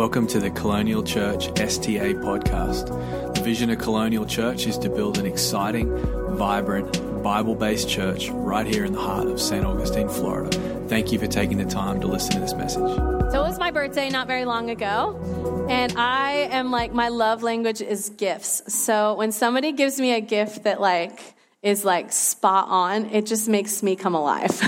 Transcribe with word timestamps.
Welcome 0.00 0.26
to 0.28 0.40
the 0.40 0.50
Colonial 0.50 1.02
Church 1.02 1.48
STA 1.60 2.14
podcast. 2.14 3.34
The 3.34 3.42
vision 3.42 3.68
of 3.68 3.80
Colonial 3.80 4.24
Church 4.24 4.66
is 4.66 4.78
to 4.78 4.88
build 4.88 5.18
an 5.18 5.26
exciting, 5.26 5.94
vibrant, 6.38 7.22
Bible 7.22 7.54
based 7.54 7.86
church 7.86 8.30
right 8.30 8.66
here 8.66 8.86
in 8.86 8.94
the 8.94 8.98
heart 8.98 9.26
of 9.26 9.38
St. 9.38 9.62
Augustine, 9.62 10.08
Florida. 10.08 10.56
Thank 10.88 11.12
you 11.12 11.18
for 11.18 11.26
taking 11.26 11.58
the 11.58 11.66
time 11.66 12.00
to 12.00 12.06
listen 12.06 12.32
to 12.32 12.40
this 12.40 12.54
message. 12.54 12.96
So 12.96 13.44
it 13.44 13.46
was 13.46 13.58
my 13.58 13.70
birthday 13.70 14.08
not 14.08 14.26
very 14.26 14.46
long 14.46 14.70
ago, 14.70 15.66
and 15.68 15.92
I 15.98 16.48
am 16.50 16.70
like, 16.70 16.94
my 16.94 17.08
love 17.08 17.42
language 17.42 17.82
is 17.82 18.08
gifts. 18.08 18.72
So 18.72 19.16
when 19.16 19.32
somebody 19.32 19.70
gives 19.72 20.00
me 20.00 20.14
a 20.14 20.22
gift 20.22 20.64
that, 20.64 20.80
like, 20.80 21.34
is 21.62 21.84
like 21.84 22.10
spot 22.10 22.68
on, 22.70 23.04
it 23.10 23.26
just 23.26 23.50
makes 23.50 23.82
me 23.82 23.96
come 23.96 24.14
alive. 24.14 24.62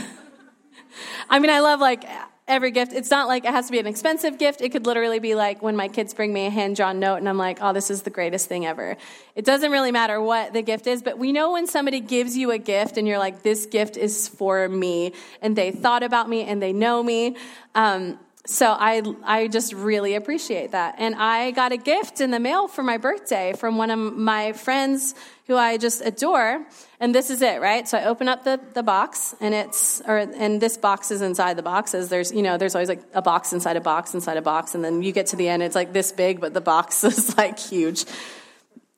I 1.30 1.38
mean, 1.38 1.50
I 1.50 1.60
love 1.60 1.80
like 1.80 2.04
every 2.52 2.70
gift. 2.70 2.92
It's 2.92 3.10
not 3.10 3.28
like 3.28 3.44
it 3.44 3.50
has 3.50 3.66
to 3.66 3.72
be 3.72 3.78
an 3.78 3.86
expensive 3.86 4.38
gift. 4.38 4.60
It 4.60 4.70
could 4.70 4.86
literally 4.86 5.18
be 5.18 5.34
like 5.34 5.62
when 5.62 5.74
my 5.74 5.88
kids 5.88 6.12
bring 6.12 6.32
me 6.32 6.46
a 6.46 6.50
hand 6.50 6.76
drawn 6.76 7.00
note 7.00 7.16
and 7.16 7.28
I'm 7.28 7.38
like, 7.38 7.58
oh, 7.62 7.72
this 7.72 7.90
is 7.90 8.02
the 8.02 8.10
greatest 8.10 8.46
thing 8.46 8.66
ever. 8.66 8.96
It 9.34 9.44
doesn't 9.44 9.72
really 9.72 9.90
matter 9.90 10.20
what 10.20 10.52
the 10.52 10.62
gift 10.62 10.86
is, 10.86 11.02
but 11.02 11.18
we 11.18 11.32
know 11.32 11.52
when 11.52 11.66
somebody 11.66 12.00
gives 12.00 12.36
you 12.36 12.50
a 12.50 12.58
gift 12.58 12.98
and 12.98 13.08
you're 13.08 13.18
like, 13.18 13.42
this 13.42 13.64
gift 13.66 13.96
is 13.96 14.28
for 14.28 14.68
me, 14.68 15.14
and 15.40 15.56
they 15.56 15.70
thought 15.70 16.02
about 16.02 16.28
me 16.28 16.44
and 16.44 16.62
they 16.62 16.72
know 16.72 17.02
me. 17.02 17.36
Um, 17.74 18.18
so 18.44 18.66
I, 18.66 19.02
I 19.22 19.46
just 19.46 19.72
really 19.72 20.16
appreciate 20.16 20.72
that. 20.72 20.96
And 20.98 21.14
I 21.14 21.52
got 21.52 21.70
a 21.70 21.76
gift 21.76 22.20
in 22.20 22.32
the 22.32 22.40
mail 22.40 22.66
for 22.66 22.82
my 22.82 22.98
birthday 22.98 23.52
from 23.56 23.78
one 23.78 23.90
of 23.92 23.98
my 23.98 24.52
friends 24.52 25.14
who 25.46 25.56
I 25.56 25.78
just 25.78 26.02
adore. 26.04 26.66
And 26.98 27.14
this 27.14 27.30
is 27.30 27.40
it, 27.40 27.60
right? 27.60 27.86
So 27.86 27.98
I 27.98 28.06
open 28.06 28.26
up 28.26 28.42
the, 28.42 28.60
the 28.74 28.82
box 28.82 29.36
and 29.40 29.54
it's, 29.54 30.02
or, 30.08 30.18
and 30.18 30.60
this 30.60 30.76
box 30.76 31.12
is 31.12 31.22
inside 31.22 31.56
the 31.56 31.62
boxes. 31.62 32.08
There's, 32.08 32.32
you 32.32 32.42
know, 32.42 32.58
there's 32.58 32.74
always 32.74 32.88
like 32.88 33.02
a 33.14 33.22
box 33.22 33.52
inside 33.52 33.76
a 33.76 33.80
box 33.80 34.12
inside 34.12 34.36
a 34.36 34.42
box. 34.42 34.74
And 34.74 34.84
then 34.84 35.04
you 35.04 35.12
get 35.12 35.28
to 35.28 35.36
the 35.36 35.48
end, 35.48 35.62
it's 35.62 35.76
like 35.76 35.92
this 35.92 36.10
big, 36.10 36.40
but 36.40 36.52
the 36.52 36.60
box 36.60 37.04
is 37.04 37.36
like 37.36 37.60
huge. 37.60 38.04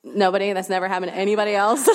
Nobody, 0.03 0.53
that's 0.53 0.69
never 0.69 0.87
happened 0.87 1.11
to 1.11 1.17
anybody 1.17 1.53
else. 1.53 1.87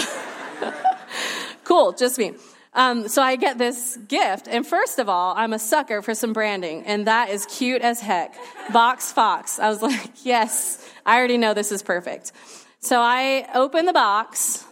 cool, 1.65 1.93
just 1.93 2.17
me. 2.17 2.35
Um, 2.73 3.09
so 3.09 3.21
I 3.21 3.35
get 3.35 3.59
this 3.59 3.99
gift, 4.09 4.47
and 4.47 4.65
first 4.65 5.01
of 5.01 5.09
all, 5.09 5.35
I'm 5.37 5.53
a 5.53 5.59
sucker 5.59 6.03
for 6.03 6.15
some 6.15 6.33
branding, 6.33 6.85
and 6.87 7.07
that 7.09 7.31
is 7.31 7.45
cute 7.47 7.83
as 7.83 8.01
heck. 8.01 8.35
Box 8.73 9.11
Fox. 9.11 9.59
I 9.59 9.69
was 9.69 9.83
like, 9.91 10.11
yes, 10.25 10.89
I 11.05 11.19
already 11.19 11.37
know 11.37 11.53
this 11.53 11.73
is 11.73 11.83
perfect. 11.83 12.33
So 12.79 13.01
I 13.01 13.49
open 13.55 13.87
the 13.87 13.93
box, 13.93 14.65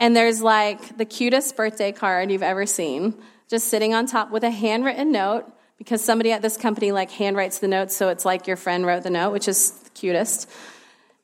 and 0.00 0.16
there's 0.16 0.40
like 0.40 0.96
the 0.96 1.04
cutest 1.04 1.56
birthday 1.56 1.92
card 1.92 2.30
you've 2.30 2.42
ever 2.42 2.64
seen, 2.64 3.14
just 3.48 3.68
sitting 3.68 3.92
on 3.92 4.06
top 4.06 4.30
with 4.30 4.42
a 4.42 4.50
handwritten 4.50 5.12
note 5.12 5.44
because 5.76 6.02
somebody 6.02 6.32
at 6.32 6.42
this 6.42 6.56
company 6.56 6.90
like 6.90 7.10
handwrites 7.10 7.60
the 7.60 7.68
notes, 7.68 7.94
so 7.94 8.08
it's 8.08 8.24
like 8.24 8.46
your 8.46 8.56
friend 8.56 8.86
wrote 8.86 9.02
the 9.02 9.10
note, 9.10 9.32
which 9.32 9.46
is 9.46 9.72
the 9.72 9.90
cutest. 9.90 10.48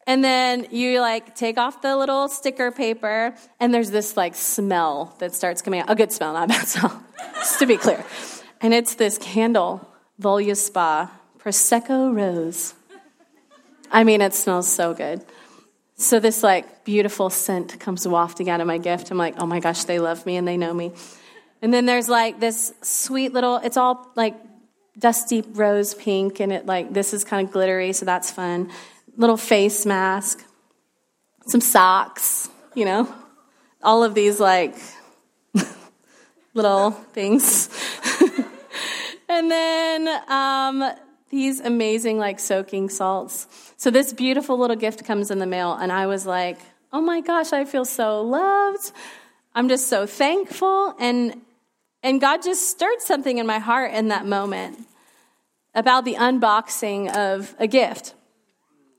And 0.09 0.25
then 0.25 0.69
you 0.71 1.03
like 1.03 1.35
take 1.35 1.59
off 1.59 1.83
the 1.83 1.95
little 1.95 2.29
sticker 2.29 2.73
paper, 2.73 3.35
and 3.61 3.75
there's 3.75 3.91
this 3.91 4.17
like 4.17 4.35
smell 4.35 5.15
that 5.19 5.35
starts 5.35 5.61
coming 5.61 5.81
out. 5.81 5.91
A 5.91 5.95
good 5.95 6.11
smell, 6.11 6.33
not 6.33 6.45
a 6.45 6.49
bad 6.49 6.67
smell, 6.67 7.03
just 7.35 7.59
to 7.59 7.67
be 7.67 7.77
clear. 7.77 8.03
And 8.63 8.73
it's 8.73 8.95
this 8.95 9.19
candle, 9.19 9.87
Voluspa 10.19 11.11
Prosecco 11.39 12.17
Rose. 12.17 12.73
I 13.93 14.03
mean, 14.03 14.23
it 14.23 14.33
smells 14.33 14.67
so 14.67 14.95
good. 14.95 15.23
So 15.97 16.19
this 16.21 16.43
like 16.43 16.87
beautiful 16.87 17.29
scent 17.29 17.79
comes 17.79 18.09
wafting 18.09 18.49
out 18.49 18.63
of 18.63 18.67
my 18.67 18.79
gift. 18.79 19.11
I'm 19.11 19.19
like, 19.19 19.35
oh 19.37 19.47
my 19.47 19.61
gosh, 19.61 19.85
they 19.85 19.99
love 19.99 20.25
me 20.25 20.37
and 20.37 20.49
they 20.49 20.57
know 20.57 20.73
me. 20.73 20.93
And 21.61 21.75
then 21.75 21.85
there's 21.85 22.09
like 22.09 22.41
this 22.41 22.73
sweet 22.81 23.35
little, 23.35 23.57
it's 23.57 23.77
all 23.77 24.11
like 24.17 24.37
dusty 24.99 25.43
rose 25.43 25.93
pink, 25.93 26.41
and 26.41 26.51
it 26.51 26.65
like 26.65 26.95
this 26.95 27.13
is 27.13 27.25
kind 27.25 27.47
of 27.47 27.53
glittery, 27.53 27.93
so 27.93 28.07
that's 28.07 28.31
fun 28.31 28.71
little 29.19 29.37
face 29.37 29.85
mask, 29.85 30.43
some 31.47 31.61
socks, 31.61 32.49
you 32.75 32.85
know, 32.85 33.13
all 33.83 34.05
of 34.05 34.15
these 34.15 34.41
like 34.41 34.77
little 36.55 36.93
things. 36.93 37.69
and 39.29 39.51
then 39.51 40.09
um, 40.29 40.93
these 41.31 41.61
amazing 41.61 42.19
like 42.19 42.39
soaking 42.39 42.89
salts. 42.89 43.49
So 43.77 43.91
this 43.91 44.13
beautiful 44.13 44.57
little 44.57 44.77
gift 44.77 45.05
comes 45.05 45.31
in 45.31 45.41
the 45.41 45.47
mail, 45.47 45.75
and 45.75 45.93
I 45.93 46.07
was 46.07 46.25
like, 46.25 46.59
oh 46.93 47.01
my 47.01 47.21
gosh, 47.21 47.53
I 47.53 47.65
feel 47.65 47.85
so 47.85 48.23
loved. 48.23 48.93
I'm 49.55 49.69
just 49.69 49.89
so 49.89 50.07
thankful. 50.07 50.95
And, 50.99 51.43
and 52.03 52.21
God 52.21 52.43
just 52.43 52.69
stirred 52.69 53.01
something 53.01 53.39
in 53.39 53.47
my 53.47 53.59
heart 53.59 53.93
in 53.93 54.09
that 54.09 54.27
moment 54.27 54.87
about 55.75 56.05
the 56.05 56.15
unboxing 56.15 57.15
of 57.15 57.55
a 57.59 57.67
gift 57.67 58.15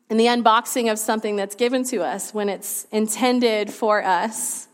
and 0.09 0.19
the 0.19 0.25
unboxing 0.25 0.91
of 0.91 0.97
something 0.97 1.35
that's 1.35 1.55
given 1.55 1.83
to 1.85 2.03
us 2.03 2.33
when 2.33 2.49
it's 2.49 2.85
intended 2.91 3.71
for 3.71 4.03
us. 4.03 4.67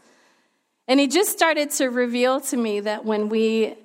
And 0.87 0.99
he 0.99 1.07
just 1.07 1.31
started 1.31 1.71
to 1.71 1.87
reveal 1.87 2.39
to 2.41 2.57
me 2.57 2.79
that 2.81 3.05
when 3.05 3.29
we 3.29 3.75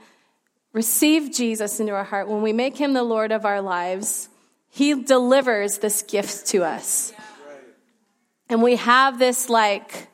receive 0.72 1.32
Jesus 1.32 1.80
into 1.80 1.92
our 1.92 2.04
heart, 2.04 2.28
when 2.28 2.42
we 2.42 2.52
make 2.52 2.76
him 2.76 2.92
the 2.92 3.02
Lord 3.02 3.32
of 3.32 3.44
our 3.44 3.60
lives, 3.60 4.28
he 4.68 5.02
delivers 5.02 5.78
this 5.78 6.02
gift 6.02 6.46
to 6.48 6.62
us. 6.62 7.12
And 8.48 8.62
we 8.62 8.76
have 8.76 9.18
this 9.18 9.48
like 9.48 10.08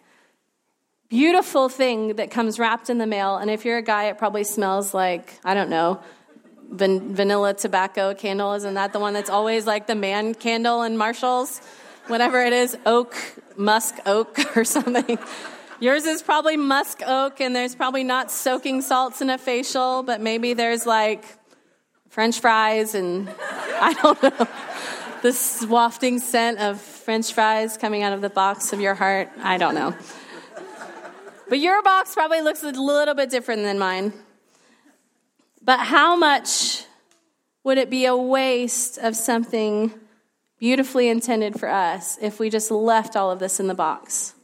beautiful 1.09 1.69
thing 1.69 2.17
that 2.17 2.31
comes 2.31 2.59
wrapped 2.59 2.91
in 2.91 2.99
the 2.99 3.07
mail. 3.07 3.37
And 3.37 3.51
if 3.51 3.65
you're 3.65 3.79
a 3.79 3.83
guy, 3.83 4.05
it 4.05 4.19
probably 4.19 4.45
smells 4.45 4.95
like, 4.95 5.39
I 5.45 5.55
don't 5.55 5.71
know, 5.71 6.01
van- 6.71 7.15
vanilla 7.15 7.55
tobacco 7.55 8.15
candle. 8.15 8.53
Isn't 8.55 8.75
that 8.75 8.93
the 8.93 8.99
one 8.99 9.15
that's 9.15 9.31
always 9.31 9.67
like 9.67 9.87
the 9.87 9.95
man 9.95 10.35
candle 10.35 10.83
in 10.83 10.97
Marshalls? 10.97 11.61
Whatever 12.07 12.45
it 12.45 12.53
is, 12.53 12.77
oak, 12.87 13.17
musk 13.57 13.97
oak 14.07 14.39
or 14.57 14.65
something. 14.65 15.19
Yours 15.81 16.07
is 16.07 16.23
probably 16.23 16.57
musk 16.57 17.03
oak, 17.07 17.41
and 17.41 17.55
there's 17.55 17.75
probably 17.75 18.05
not 18.05 18.31
soaking 18.31 18.81
salts 18.81 19.21
in 19.21 19.29
a 19.29 19.37
facial, 19.37 20.03
but 20.03 20.21
maybe 20.21 20.55
there's 20.55 20.87
like 20.87 21.25
French 22.09 22.41
fries 22.41 22.95
and 22.95 23.29
I 23.81 23.93
don't 23.95 24.23
know. 24.23 24.49
This 25.23 25.67
wafting 25.69 26.19
scent 26.19 26.61
of 26.61 26.81
French 26.81 27.33
fries 27.33 27.77
coming 27.77 28.03
out 28.03 28.13
of 28.13 28.21
the 28.21 28.31
box 28.31 28.73
of 28.73 28.81
your 28.81 28.95
heart. 28.95 29.31
I 29.43 29.59
don't 29.59 29.75
know. 29.75 29.95
But 31.49 31.59
your 31.59 31.83
box 31.83 32.15
probably 32.15 32.41
looks 32.41 32.63
a 32.63 32.71
little 32.71 33.15
bit 33.15 33.31
different 33.31 33.63
than 33.63 33.79
mine. 33.79 34.13
But 35.67 35.81
how 35.81 36.15
much 36.15 36.85
would 37.65 37.77
it 37.77 37.91
be 37.91 38.07
a 38.07 38.17
waste 38.17 38.99
of 38.99 39.17
something 39.17 39.93
beautifully 40.61 41.09
intended 41.09 41.59
for 41.59 41.69
us 41.69 42.17
if 42.23 42.39
we 42.39 42.49
just 42.51 42.71
left 42.71 43.17
all 43.17 43.33
of 43.33 43.41
this 43.41 43.59
in 43.59 43.67
the 43.67 43.75
box? 43.75 44.35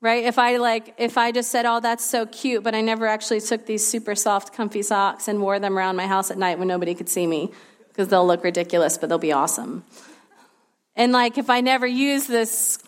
Right? 0.00 0.22
If 0.22 0.38
I 0.38 0.58
like 0.58 0.94
if 0.96 1.18
I 1.18 1.32
just 1.32 1.50
said, 1.50 1.66
"Oh, 1.66 1.80
that's 1.80 2.04
so 2.04 2.26
cute," 2.26 2.62
but 2.62 2.76
I 2.76 2.80
never 2.80 3.08
actually 3.08 3.40
took 3.40 3.66
these 3.66 3.84
super 3.84 4.14
soft 4.14 4.52
comfy 4.52 4.82
socks 4.82 5.26
and 5.26 5.42
wore 5.42 5.58
them 5.58 5.76
around 5.76 5.96
my 5.96 6.06
house 6.06 6.30
at 6.30 6.38
night 6.38 6.60
when 6.60 6.68
nobody 6.68 6.94
could 6.94 7.08
see 7.08 7.26
me 7.26 7.50
because 7.88 8.06
they'll 8.06 8.26
look 8.26 8.44
ridiculous, 8.44 8.96
but 8.96 9.08
they'll 9.08 9.18
be 9.18 9.32
awesome. 9.32 9.84
And 10.94 11.10
like 11.10 11.38
if 11.38 11.50
I 11.50 11.60
never 11.60 11.88
use 11.88 12.28
this 12.28 12.78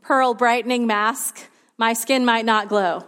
pearl 0.00 0.32
brightening 0.32 0.86
mask, 0.86 1.46
my 1.76 1.92
skin 1.92 2.24
might 2.24 2.46
not 2.46 2.70
glow. 2.70 3.04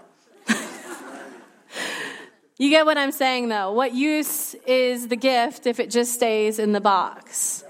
You 2.62 2.70
get 2.70 2.86
what 2.86 2.96
I'm 2.96 3.10
saying, 3.10 3.48
though. 3.48 3.72
What 3.72 3.92
use 3.92 4.54
is 4.68 5.08
the 5.08 5.16
gift 5.16 5.66
if 5.66 5.80
it 5.80 5.90
just 5.90 6.12
stays 6.14 6.60
in 6.60 6.70
the 6.70 6.80
box? 6.80 7.64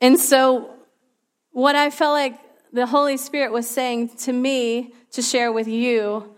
And 0.00 0.18
so, 0.18 0.74
what 1.52 1.76
I 1.76 1.90
felt 1.90 2.12
like 2.12 2.40
the 2.72 2.86
Holy 2.86 3.16
Spirit 3.16 3.52
was 3.52 3.70
saying 3.70 4.16
to 4.24 4.32
me 4.32 4.94
to 5.12 5.22
share 5.22 5.52
with 5.52 5.68
you 5.68 6.34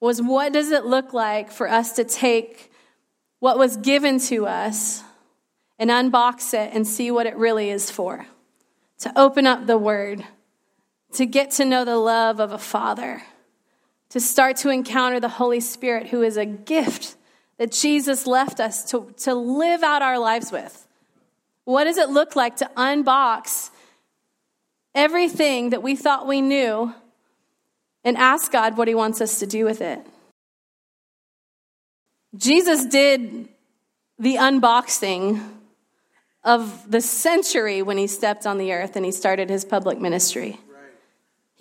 was 0.00 0.20
what 0.20 0.52
does 0.52 0.72
it 0.72 0.84
look 0.84 1.12
like 1.12 1.52
for 1.52 1.68
us 1.68 1.92
to 1.92 2.04
take 2.04 2.72
what 3.38 3.58
was 3.58 3.76
given 3.76 4.18
to 4.18 4.48
us 4.48 5.04
and 5.78 5.88
unbox 5.88 6.52
it 6.52 6.74
and 6.74 6.84
see 6.84 7.12
what 7.12 7.26
it 7.26 7.36
really 7.36 7.70
is 7.70 7.92
for? 7.92 8.26
To 9.02 9.12
open 9.16 9.46
up 9.46 9.68
the 9.68 9.78
Word, 9.78 10.24
to 11.12 11.26
get 11.26 11.52
to 11.52 11.64
know 11.64 11.84
the 11.84 11.96
love 11.96 12.40
of 12.40 12.50
a 12.50 12.58
Father 12.58 13.22
to 14.12 14.20
start 14.20 14.56
to 14.58 14.68
encounter 14.68 15.20
the 15.20 15.28
Holy 15.28 15.60
Spirit, 15.60 16.08
who 16.08 16.22
is 16.22 16.36
a 16.36 16.44
gift 16.44 17.16
that 17.58 17.72
Jesus 17.72 18.26
left 18.26 18.60
us 18.60 18.90
to, 18.90 19.12
to 19.18 19.34
live 19.34 19.82
out 19.82 20.02
our 20.02 20.18
lives 20.18 20.52
with. 20.52 20.86
What 21.64 21.84
does 21.84 21.96
it 21.96 22.10
look 22.10 22.36
like 22.36 22.56
to 22.56 22.70
unbox 22.76 23.70
everything 24.94 25.70
that 25.70 25.82
we 25.82 25.96
thought 25.96 26.26
we 26.26 26.40
knew 26.40 26.94
and 28.04 28.16
ask 28.16 28.52
God 28.52 28.76
what 28.76 28.88
He 28.88 28.94
wants 28.94 29.20
us 29.20 29.38
to 29.38 29.46
do 29.46 29.64
with 29.64 29.80
it? 29.80 30.04
Jesus 32.36 32.84
did 32.86 33.48
the 34.18 34.36
unboxing 34.36 35.42
of 36.44 36.90
the 36.90 37.00
century 37.00 37.82
when 37.82 37.98
he 37.98 38.06
stepped 38.06 38.46
on 38.46 38.58
the 38.58 38.72
earth 38.72 38.96
and 38.96 39.04
he 39.04 39.12
started 39.12 39.48
his 39.48 39.64
public 39.64 40.00
ministry. 40.00 40.58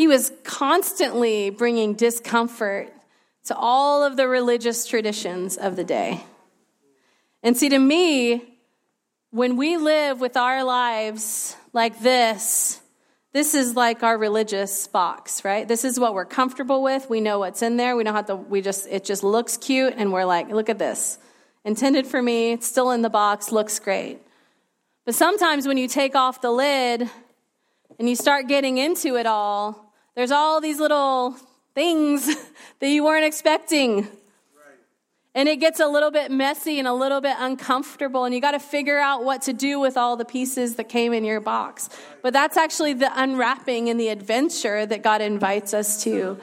He 0.01 0.07
was 0.07 0.33
constantly 0.44 1.51
bringing 1.51 1.94
discomfort 1.94 2.92
to 3.45 3.56
all 3.56 4.01
of 4.01 4.18
the 4.18 4.27
religious 4.27 4.88
traditions 4.88 5.57
of 5.57 5.75
the 5.75 5.83
day. 5.83 6.24
And 7.44 7.56
see, 7.56 7.69
to 7.69 7.77
me, 7.77 8.57
when 9.30 9.57
we 9.57 9.77
live 9.77 10.19
with 10.19 10.38
our 10.38 10.63
lives 10.63 11.56
like 11.71 12.00
this, 12.00 12.81
this 13.31 13.53
is 13.53 13.75
like 13.75 14.01
our 14.01 14.18
religious 14.18 14.88
box, 14.88 15.45
right? 15.45 15.68
This 15.68 15.86
is 15.86 16.00
what 16.00 16.15
we're 16.15 16.25
comfortable 16.25 16.81
with. 16.81 17.07
We 17.07 17.21
know 17.21 17.38
what's 17.38 17.62
in 17.62 17.77
there. 17.77 17.95
We 17.95 18.03
know 18.03 18.13
how 18.13 18.24
to, 18.24 18.36
we 18.36 18.63
just, 18.63 18.88
it 18.88 19.03
just 19.03 19.24
looks 19.24 19.56
cute 19.56 19.94
and 19.98 20.12
we're 20.12 20.25
like, 20.25 20.50
look 20.50 20.69
at 20.69 20.80
this. 20.80 21.19
Intended 21.63 22.07
for 22.07 22.24
me, 22.24 22.53
it's 22.53 22.65
still 22.65 22.89
in 22.89 23.03
the 23.03 23.12
box, 23.12 23.51
looks 23.51 23.77
great. 23.77 24.18
But 25.06 25.13
sometimes 25.13 25.68
when 25.68 25.77
you 25.77 25.88
take 25.88 26.15
off 26.15 26.42
the 26.42 26.50
lid 26.50 27.07
and 28.00 28.09
you 28.09 28.15
start 28.15 28.48
getting 28.48 28.80
into 28.80 29.15
it 29.15 29.27
all, 29.27 29.89
there's 30.16 30.31
all 30.31 30.62
these 30.62 30.80
little 30.80 31.36
things 31.74 32.25
that 32.80 32.88
you 32.88 33.04
weren't 33.04 33.25
expecting. 33.25 34.08
And 35.34 35.48
it 35.48 35.62
gets 35.62 35.80
a 35.80 35.88
little 35.88 36.12
bit 36.12 36.30
messy 36.30 36.78
and 36.78 36.88
a 36.88 36.94
little 36.94 37.22
bit 37.22 37.38
uncomfortable, 37.40 38.25
and 38.25 38.36
you 38.36 38.42
got 38.42 38.52
to 38.52 38.60
figure 38.60 39.00
out 39.00 39.24
what 39.24 39.44
to 39.44 39.54
do 39.54 39.80
with 39.80 39.96
all 39.96 40.18
the 40.18 40.25
pieces 40.25 40.75
that 40.75 40.90
came 40.90 41.13
in 41.13 41.24
your 41.24 41.40
box. 41.40 41.90
But 42.22 42.34
that's 42.34 42.58
actually 42.58 42.94
the 42.94 43.10
unwrapping 43.16 43.90
and 43.90 43.98
the 43.98 44.10
adventure 44.10 44.86
that 44.86 45.04
God 45.04 45.22
invites 45.22 45.74
us 45.74 46.04
to. 46.04 46.38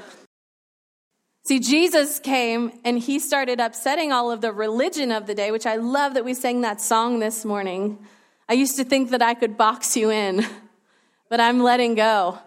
See, 1.45 1.61
Jesus 1.61 2.19
came 2.19 2.73
and 2.83 2.99
he 2.99 3.19
started 3.19 3.61
upsetting 3.61 4.11
all 4.11 4.31
of 4.31 4.41
the 4.41 4.53
religion 4.53 5.13
of 5.13 5.27
the 5.27 5.35
day, 5.35 5.51
which 5.51 5.67
I 5.67 5.77
love 5.77 6.15
that 6.15 6.25
we 6.25 6.33
sang 6.33 6.63
that 6.63 6.81
song 6.81 7.19
this 7.19 7.45
morning. 7.45 7.99
I 8.49 8.55
used 8.55 8.77
to 8.77 8.85
think 8.85 9.11
that 9.11 9.21
I 9.21 9.35
could 9.35 9.59
box 9.59 9.99
you 9.99 10.11
in, 10.11 10.47
but 11.29 11.41
I'm 11.41 11.63
letting 11.63 11.95
go. 11.95 12.39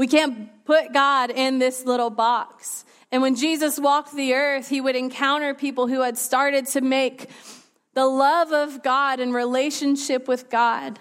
We 0.00 0.06
can't 0.06 0.64
put 0.64 0.94
God 0.94 1.30
in 1.30 1.58
this 1.58 1.84
little 1.84 2.08
box. 2.08 2.86
And 3.12 3.20
when 3.20 3.36
Jesus 3.36 3.78
walked 3.78 4.16
the 4.16 4.32
earth, 4.32 4.70
he 4.70 4.80
would 4.80 4.96
encounter 4.96 5.52
people 5.52 5.88
who 5.88 6.00
had 6.00 6.16
started 6.16 6.64
to 6.68 6.80
make 6.80 7.28
the 7.92 8.06
love 8.06 8.50
of 8.50 8.82
God 8.82 9.20
and 9.20 9.34
relationship 9.34 10.26
with 10.26 10.48
God 10.48 10.98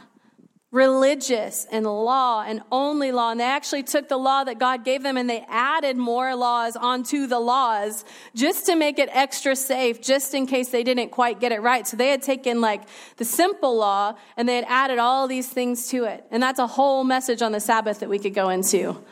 religious 0.72 1.66
and 1.72 1.86
law 1.86 2.44
and 2.46 2.62
only 2.72 3.12
law. 3.12 3.32
And 3.32 3.40
they 3.40 3.46
actually 3.46 3.82
took 3.82 4.08
the 4.08 4.18
law 4.18 4.44
that 4.44 4.60
God 4.60 4.86
gave 4.86 5.02
them 5.02 5.18
and 5.18 5.28
they 5.30 5.44
added 5.50 5.98
more 5.98 6.36
laws 6.36 6.76
onto 6.76 7.26
the 7.26 7.40
laws 7.40 8.06
just 8.36 8.68
to 8.68 8.76
make 8.76 9.00
it 9.00 9.10
extra 9.12 9.56
safe, 9.56 10.00
just 10.00 10.34
in 10.36 10.46
case 10.46 10.70
they 10.70 10.84
didn't 10.84 11.10
quite 11.10 11.40
get 11.40 11.52
it 11.52 11.62
right. 11.62 11.88
So 11.88 11.98
they 11.98 12.10
had 12.10 12.22
taken 12.22 12.62
like 12.62 12.84
the 13.18 13.26
simple 13.26 13.78
law 13.78 14.16
and 14.38 14.48
they 14.48 14.58
had 14.58 14.66
added 14.68 15.00
all 15.00 15.28
these 15.28 15.50
things 15.50 15.88
to 15.90 16.04
it. 16.04 16.24
And 16.30 16.42
that's 16.42 16.60
a 16.60 16.68
whole 16.68 17.04
message 17.04 17.42
on 17.42 17.52
the 17.52 17.60
Sabbath 17.60 18.02
that 18.02 18.10
we 18.10 18.20
could 18.20 18.36
go 18.36 18.50
into, 18.50 19.04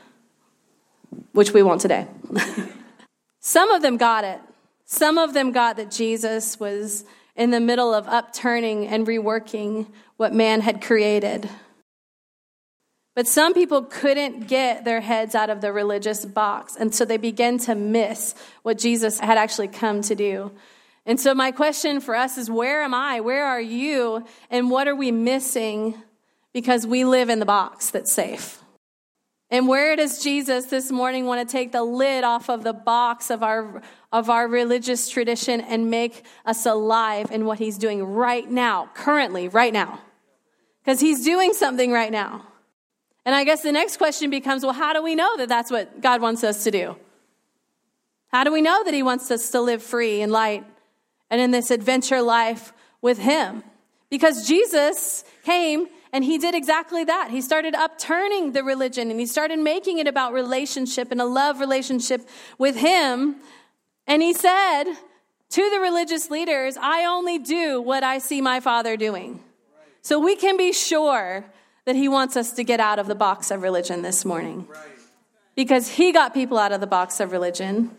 which 1.32 1.54
we 1.54 1.64
won't 1.64 1.82
today. 1.82 2.08
Some 3.40 3.72
of 3.72 3.82
them 3.82 3.98
got 3.98 4.24
it. 4.24 4.40
Some 4.86 5.18
of 5.18 5.34
them 5.34 5.52
got 5.52 5.78
that 5.78 5.90
Jesus 5.90 6.60
was 6.60 7.04
in 7.38 7.52
the 7.52 7.60
middle 7.60 7.94
of 7.94 8.08
upturning 8.08 8.88
and 8.88 9.08
reworking 9.08 9.88
what 10.18 10.34
man 10.34 10.60
had 10.62 10.82
created. 10.82 11.50
But 13.16 13.28
some 13.28 13.54
people 13.54 13.84
couldn't 13.84 14.48
get 14.48 14.84
their 14.84 15.02
heads 15.02 15.34
out 15.34 15.50
of 15.50 15.62
the 15.62 15.72
religious 15.72 16.26
box, 16.26 16.76
and 16.76 16.94
so 16.94 17.06
they 17.06 17.18
began 17.18 17.58
to 17.60 17.76
miss 17.76 18.36
what 18.64 18.78
Jesus 18.78 19.20
had 19.20 19.38
actually 19.38 19.70
come 19.70 20.02
to 20.04 20.16
do. 20.16 20.52
And 21.06 21.20
so, 21.20 21.34
my 21.34 21.52
question 21.52 22.02
for 22.02 22.16
us 22.16 22.38
is 22.38 22.52
where 22.52 22.84
am 22.84 22.94
I? 22.94 23.22
Where 23.22 23.46
are 23.46 23.62
you? 23.62 24.26
And 24.52 24.70
what 24.70 24.88
are 24.88 24.96
we 24.96 25.12
missing 25.12 25.96
because 26.54 26.86
we 26.86 27.06
live 27.06 27.30
in 27.30 27.40
the 27.40 27.46
box 27.46 27.92
that's 27.92 28.12
safe? 28.12 28.62
And 29.50 29.68
where 29.68 29.96
does 29.96 30.22
Jesus 30.22 30.66
this 30.66 30.92
morning 30.92 31.26
want 31.26 31.48
to 31.48 31.52
take 31.52 31.72
the 31.72 31.84
lid 31.84 32.26
off 32.26 32.50
of 32.50 32.64
the 32.64 32.74
box 32.74 33.30
of 33.30 33.44
our, 33.44 33.82
of 34.12 34.30
our 34.30 34.48
religious 34.48 35.08
tradition 35.10 35.62
and 35.62 35.90
make 35.90 36.26
us 36.46 36.66
alive 36.66 37.32
in 37.32 37.46
what 37.46 37.58
he's 37.58 37.78
doing 37.78 38.04
right 38.04 38.50
now, 38.50 38.90
currently, 38.94 39.48
right 39.48 39.72
now? 39.72 40.02
Because 40.84 41.00
he's 41.00 41.24
doing 41.24 41.54
something 41.54 41.92
right 41.92 42.12
now. 42.12 42.46
And 43.26 43.36
I 43.36 43.46
guess 43.46 43.62
the 43.62 43.72
next 43.72 43.98
question 43.98 44.30
becomes 44.30 44.64
well, 44.64 44.74
how 44.74 44.94
do 44.94 45.02
we 45.02 45.16
know 45.16 45.38
that 45.38 45.50
that's 45.50 45.72
what 45.72 46.02
God 46.02 46.22
wants 46.22 46.44
us 46.44 46.64
to 46.66 46.72
do? 46.72 46.98
How 48.30 48.44
do 48.44 48.52
we 48.52 48.62
know 48.62 48.84
that 48.84 48.94
he 48.94 49.04
wants 49.04 49.32
us 49.32 49.50
to 49.52 49.62
live 49.62 49.82
free 49.82 50.22
and 50.22 50.32
light 50.32 50.66
and 51.30 51.40
in 51.40 51.52
this 51.52 51.72
adventure 51.72 52.22
life 52.22 52.74
with 53.02 53.18
him? 53.18 53.64
Because 54.10 54.48
Jesus 54.48 55.24
came 55.44 55.88
and 56.14 56.24
he 56.24 56.38
did 56.38 56.56
exactly 56.56 57.04
that. 57.04 57.32
He 57.32 57.42
started 57.42 57.76
upturning 57.76 58.54
the 58.54 58.64
religion 58.64 59.12
and 59.12 59.20
he 59.20 59.26
started 59.26 59.60
making 59.60 60.00
it 60.00 60.08
about 60.08 60.34
relationship 60.34 61.12
and 61.12 61.22
a 61.22 61.26
love 61.26 61.60
relationship 61.60 62.28
with 62.58 62.78
him. 62.78 63.38
And 64.06 64.22
he 64.22 64.34
said 64.34 64.86
to 65.50 65.70
the 65.70 65.80
religious 65.80 66.30
leaders, 66.30 66.78
I 66.78 67.06
only 67.06 67.38
do 67.38 67.82
what 67.82 68.04
I 68.04 68.20
see 68.20 68.42
my 68.42 68.60
father 68.60 68.96
doing. 68.98 69.42
So 70.02 70.20
we 70.20 70.36
can 70.36 70.56
be 70.56 70.72
sure 70.72 71.46
that 71.86 71.96
he 71.96 72.08
wants 72.08 72.38
us 72.38 72.54
to 72.54 72.64
get 72.64 72.80
out 72.80 73.00
of 73.00 73.08
the 73.08 73.16
box 73.16 73.52
of 73.52 73.62
religion 73.62 74.02
this 74.02 74.24
morning. 74.26 74.68
Because 75.56 75.90
he 75.90 76.12
got 76.12 76.34
people 76.34 76.58
out 76.58 76.72
of 76.72 76.82
the 76.82 76.88
box 76.88 77.20
of 77.20 77.32
religion. 77.32 77.92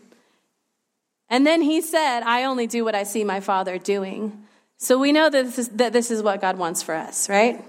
And 1.29 1.45
then 1.45 1.61
he 1.61 1.81
said, 1.81 2.21
I 2.21 2.43
only 2.43 2.67
do 2.67 2.83
what 2.83 2.95
I 2.95 3.03
see 3.03 3.23
my 3.23 3.39
father 3.39 3.77
doing. 3.77 4.45
So 4.77 4.97
we 4.97 5.11
know 5.11 5.29
that 5.29 5.43
this 5.43 5.59
is, 5.59 5.69
that 5.69 5.93
this 5.93 6.09
is 6.09 6.23
what 6.23 6.39
God 6.41 6.57
wants 6.57 6.81
for 6.81 6.95
us, 6.95 7.29
right? 7.29 7.63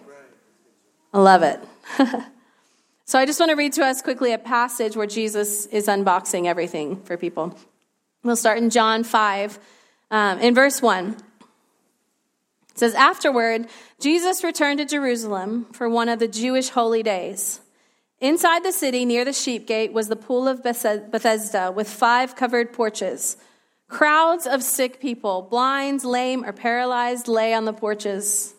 I 1.13 1.19
love 1.21 1.43
it. 1.43 1.61
so 3.05 3.19
I 3.19 3.27
just 3.27 3.41
want 3.41 3.51
to 3.51 3.57
read 3.57 3.73
to 3.75 3.85
us 3.85 4.01
quickly 4.01 4.33
a 4.33 4.39
passage 4.39 4.97
where 4.97 5.07
Jesus 5.07 5.67
is 5.67 5.89
unboxing 5.89 6.47
everything 6.47 7.03
for 7.03 7.17
people. 7.17 7.57
We'll 8.23 8.37
start 8.37 8.59
in 8.59 8.71
John 8.71 9.03
5, 9.03 9.59
um, 10.11 10.39
in 10.39 10.55
verse 10.55 10.81
1. 10.81 11.17
It 12.71 12.79
says, 12.79 12.95
Afterward, 12.95 13.67
Jesus 13.99 14.45
returned 14.45 14.79
to 14.79 14.85
Jerusalem 14.85 15.67
for 15.73 15.89
one 15.89 16.09
of 16.09 16.19
the 16.19 16.29
Jewish 16.29 16.69
holy 16.69 17.03
days. 17.03 17.61
Inside 18.21 18.63
the 18.63 18.73
city, 18.73 19.05
near 19.05 19.25
the 19.25 19.33
sheep 19.33 19.67
gate, 19.67 19.93
was 19.93 20.09
the 20.09 20.17
pool 20.17 20.47
of 20.47 20.63
Bethesda 20.63 21.73
with 21.73 21.89
five 21.89 22.37
covered 22.37 22.73
porches. 22.73 23.39
Crowds 23.89 24.47
of 24.47 24.63
sick 24.63 25.01
people, 25.01 25.43
blind, 25.43 26.05
lame, 26.05 26.45
or 26.45 26.53
paralyzed, 26.53 27.27
lay 27.27 27.55
on 27.55 27.65
the 27.65 27.73
porches. 27.73 28.55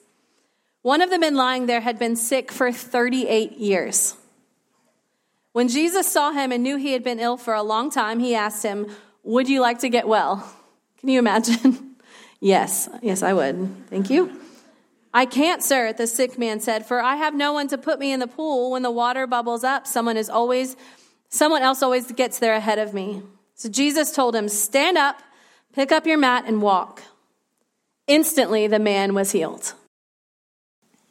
One 0.81 1.01
of 1.01 1.09
the 1.09 1.19
men 1.19 1.35
lying 1.35 1.67
there 1.67 1.81
had 1.81 1.99
been 1.99 2.15
sick 2.15 2.51
for 2.51 2.71
38 2.71 3.53
years. 3.57 4.15
When 5.53 5.67
Jesus 5.67 6.07
saw 6.07 6.31
him 6.31 6.51
and 6.51 6.63
knew 6.63 6.77
he 6.77 6.93
had 6.93 7.03
been 7.03 7.19
ill 7.19 7.37
for 7.37 7.53
a 7.53 7.61
long 7.61 7.91
time, 7.91 8.19
he 8.19 8.35
asked 8.35 8.63
him, 8.63 8.87
Would 9.23 9.49
you 9.49 9.61
like 9.61 9.79
to 9.79 9.89
get 9.89 10.07
well? 10.07 10.49
Can 10.99 11.09
you 11.09 11.19
imagine? 11.19 11.95
yes, 12.39 12.89
yes, 13.01 13.21
I 13.21 13.33
would. 13.33 13.87
Thank 13.89 14.09
you. 14.09 14.39
I 15.13 15.25
can't, 15.25 15.61
sir, 15.61 15.91
the 15.91 16.07
sick 16.07 16.39
man 16.39 16.61
said, 16.61 16.85
for 16.85 17.01
I 17.01 17.17
have 17.17 17.35
no 17.35 17.51
one 17.51 17.67
to 17.67 17.77
put 17.77 17.99
me 17.99 18.13
in 18.13 18.21
the 18.21 18.27
pool. 18.27 18.71
When 18.71 18.81
the 18.81 18.91
water 18.91 19.27
bubbles 19.27 19.63
up, 19.63 19.85
someone 19.85 20.15
is 20.15 20.29
always 20.29 20.77
someone 21.29 21.61
else 21.61 21.83
always 21.83 22.11
gets 22.11 22.39
there 22.39 22.53
ahead 22.53 22.79
of 22.79 22.93
me. 22.93 23.21
So 23.55 23.69
Jesus 23.69 24.13
told 24.13 24.35
him, 24.35 24.47
Stand 24.47 24.97
up, 24.97 25.21
pick 25.73 25.91
up 25.91 26.05
your 26.05 26.17
mat, 26.17 26.45
and 26.47 26.61
walk. 26.61 27.03
Instantly 28.07 28.67
the 28.67 28.79
man 28.79 29.13
was 29.13 29.31
healed. 29.31 29.73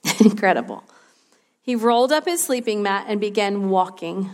Incredible. 0.21 0.85
He 1.63 1.77
rolled 1.77 2.13
up 2.13 2.25
his 2.25 2.43
sleeping 2.43 2.83
mat 2.83 3.07
and 3.09 3.21
began 3.21 3.69
walking. 3.71 4.31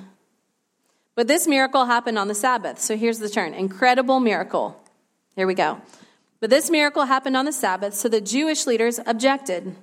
But 1.14 1.28
this 1.28 1.46
miracle 1.46 1.86
happened 1.86 2.18
on 2.18 2.28
the 2.28 2.34
Sabbath. 2.34 2.78
So 2.78 2.96
here's 2.96 3.18
the 3.18 3.28
turn 3.28 3.54
incredible 3.54 4.20
miracle. 4.20 4.80
Here 5.34 5.46
we 5.46 5.54
go. 5.54 5.80
But 6.40 6.50
this 6.50 6.70
miracle 6.70 7.04
happened 7.04 7.36
on 7.36 7.46
the 7.46 7.52
Sabbath, 7.52 7.94
so 7.94 8.08
the 8.08 8.20
Jewish 8.20 8.66
leaders 8.66 9.00
objected. 9.06 9.74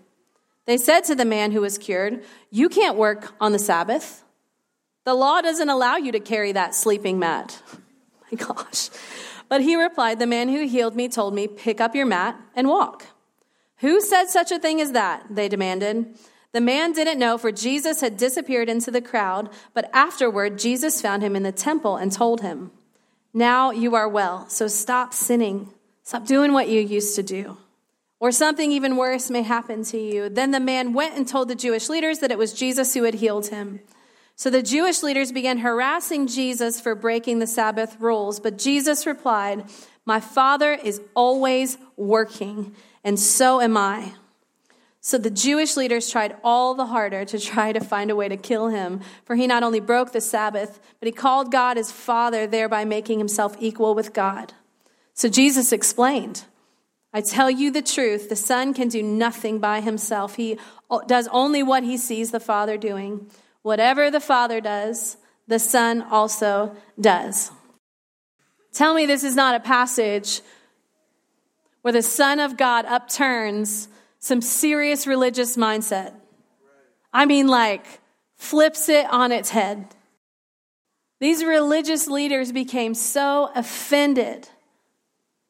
They 0.65 0.77
said 0.77 1.01
to 1.05 1.15
the 1.15 1.25
man 1.25 1.51
who 1.51 1.61
was 1.61 1.77
cured, 1.77 2.23
You 2.51 2.69
can't 2.69 2.95
work 2.95 3.33
on 3.41 3.51
the 3.51 3.59
Sabbath. 3.59 4.23
The 5.03 5.13
law 5.13 5.41
doesn't 5.41 5.69
allow 5.69 5.97
you 5.97 6.11
to 6.13 6.19
carry 6.19 6.53
that 6.53 6.75
sleeping 6.75 7.19
mat. 7.19 7.61
My 8.31 8.37
gosh. 8.37 8.89
But 9.49 9.61
he 9.61 9.75
replied, 9.75 10.19
The 10.19 10.27
man 10.27 10.49
who 10.49 10.65
healed 10.65 10.95
me 10.95 11.09
told 11.09 11.33
me, 11.33 11.47
Pick 11.47 11.81
up 11.81 11.95
your 11.95 12.05
mat 12.05 12.39
and 12.55 12.67
walk. 12.69 13.07
Who 13.83 13.99
said 13.99 14.29
such 14.29 14.49
a 14.49 14.59
thing 14.59 14.79
as 14.79 14.93
that? 14.93 15.25
They 15.29 15.49
demanded. 15.49 16.17
The 16.53 16.61
man 16.61 16.93
didn't 16.93 17.19
know, 17.19 17.37
for 17.37 17.51
Jesus 17.51 17.99
had 17.99 18.15
disappeared 18.15 18.69
into 18.69 18.91
the 18.91 19.01
crowd, 19.01 19.49
but 19.73 19.89
afterward, 19.91 20.57
Jesus 20.57 21.01
found 21.01 21.21
him 21.21 21.35
in 21.35 21.43
the 21.43 21.51
temple 21.51 21.97
and 21.97 22.09
told 22.09 22.39
him, 22.39 22.71
Now 23.33 23.71
you 23.71 23.93
are 23.93 24.07
well, 24.07 24.47
so 24.47 24.69
stop 24.69 25.13
sinning. 25.13 25.73
Stop 26.03 26.25
doing 26.25 26.53
what 26.53 26.69
you 26.69 26.79
used 26.79 27.17
to 27.17 27.23
do. 27.23 27.57
Or 28.21 28.31
something 28.31 28.71
even 28.71 28.95
worse 28.95 29.29
may 29.29 29.41
happen 29.41 29.83
to 29.85 29.97
you. 29.97 30.29
Then 30.29 30.51
the 30.51 30.61
man 30.61 30.93
went 30.93 31.17
and 31.17 31.27
told 31.27 31.49
the 31.49 31.55
Jewish 31.55 31.89
leaders 31.89 32.19
that 32.19 32.31
it 32.31 32.37
was 32.37 32.53
Jesus 32.53 32.93
who 32.93 33.03
had 33.03 33.15
healed 33.15 33.47
him. 33.47 33.81
So 34.37 34.49
the 34.49 34.63
Jewish 34.63 35.03
leaders 35.03 35.33
began 35.33 35.57
harassing 35.57 36.27
Jesus 36.27 36.79
for 36.79 36.95
breaking 36.95 37.39
the 37.39 37.47
Sabbath 37.47 37.99
rules, 37.99 38.39
but 38.39 38.57
Jesus 38.57 39.05
replied, 39.05 39.65
My 40.05 40.21
Father 40.21 40.71
is 40.71 41.01
always 41.15 41.77
working 41.97 42.73
and 43.03 43.19
so 43.19 43.61
am 43.61 43.77
I. 43.77 44.13
So 45.05 45.17
the 45.17 45.29
Jewish 45.29 45.75
leaders 45.75 46.09
tried 46.09 46.37
all 46.45 46.75
the 46.75 46.85
harder 46.85 47.25
to 47.25 47.37
try 47.37 47.73
to 47.73 47.81
find 47.81 48.09
a 48.09 48.15
way 48.15 48.29
to 48.29 48.37
kill 48.37 48.69
him, 48.69 49.01
for 49.25 49.35
he 49.35 49.47
not 49.47 49.61
only 49.61 49.81
broke 49.81 50.13
the 50.13 50.21
Sabbath, 50.21 50.79
but 50.99 51.07
he 51.07 51.11
called 51.11 51.51
God 51.51 51.75
his 51.75 51.91
Father, 51.91 52.47
thereby 52.47 52.85
making 52.85 53.19
himself 53.19 53.57
equal 53.59 53.95
with 53.95 54.13
God. 54.13 54.53
So 55.13 55.27
Jesus 55.27 55.73
explained, 55.73 56.45
I 57.11 57.19
tell 57.19 57.51
you 57.51 57.69
the 57.69 57.81
truth, 57.81 58.29
the 58.29 58.37
Son 58.37 58.73
can 58.73 58.87
do 58.87 59.03
nothing 59.03 59.59
by 59.59 59.81
himself. 59.81 60.35
He 60.35 60.57
does 61.07 61.27
only 61.33 61.61
what 61.61 61.83
he 61.83 61.97
sees 61.97 62.31
the 62.31 62.39
Father 62.39 62.77
doing. 62.77 63.29
Whatever 63.61 64.09
the 64.09 64.21
Father 64.21 64.61
does, 64.61 65.17
the 65.47 65.59
Son 65.59 66.01
also 66.01 66.75
does. 66.99 67.51
Tell 68.71 68.95
me 68.95 69.05
this 69.05 69.23
is 69.23 69.35
not 69.35 69.55
a 69.55 69.59
passage 69.59 70.41
where 71.83 71.93
the 71.93 72.01
Son 72.01 72.39
of 72.39 72.57
God 72.57 72.85
upturns 72.85 73.87
some 74.17 74.41
serious 74.41 75.05
religious 75.05 75.55
mindset. 75.55 76.13
I 77.13 77.25
mean, 77.25 77.47
like, 77.47 77.85
flips 78.35 78.89
it 78.89 79.05
on 79.11 79.31
its 79.31 79.51
head. 79.51 79.93
These 81.19 81.43
religious 81.43 82.07
leaders 82.07 82.51
became 82.51 82.93
so 82.95 83.51
offended 83.53 84.49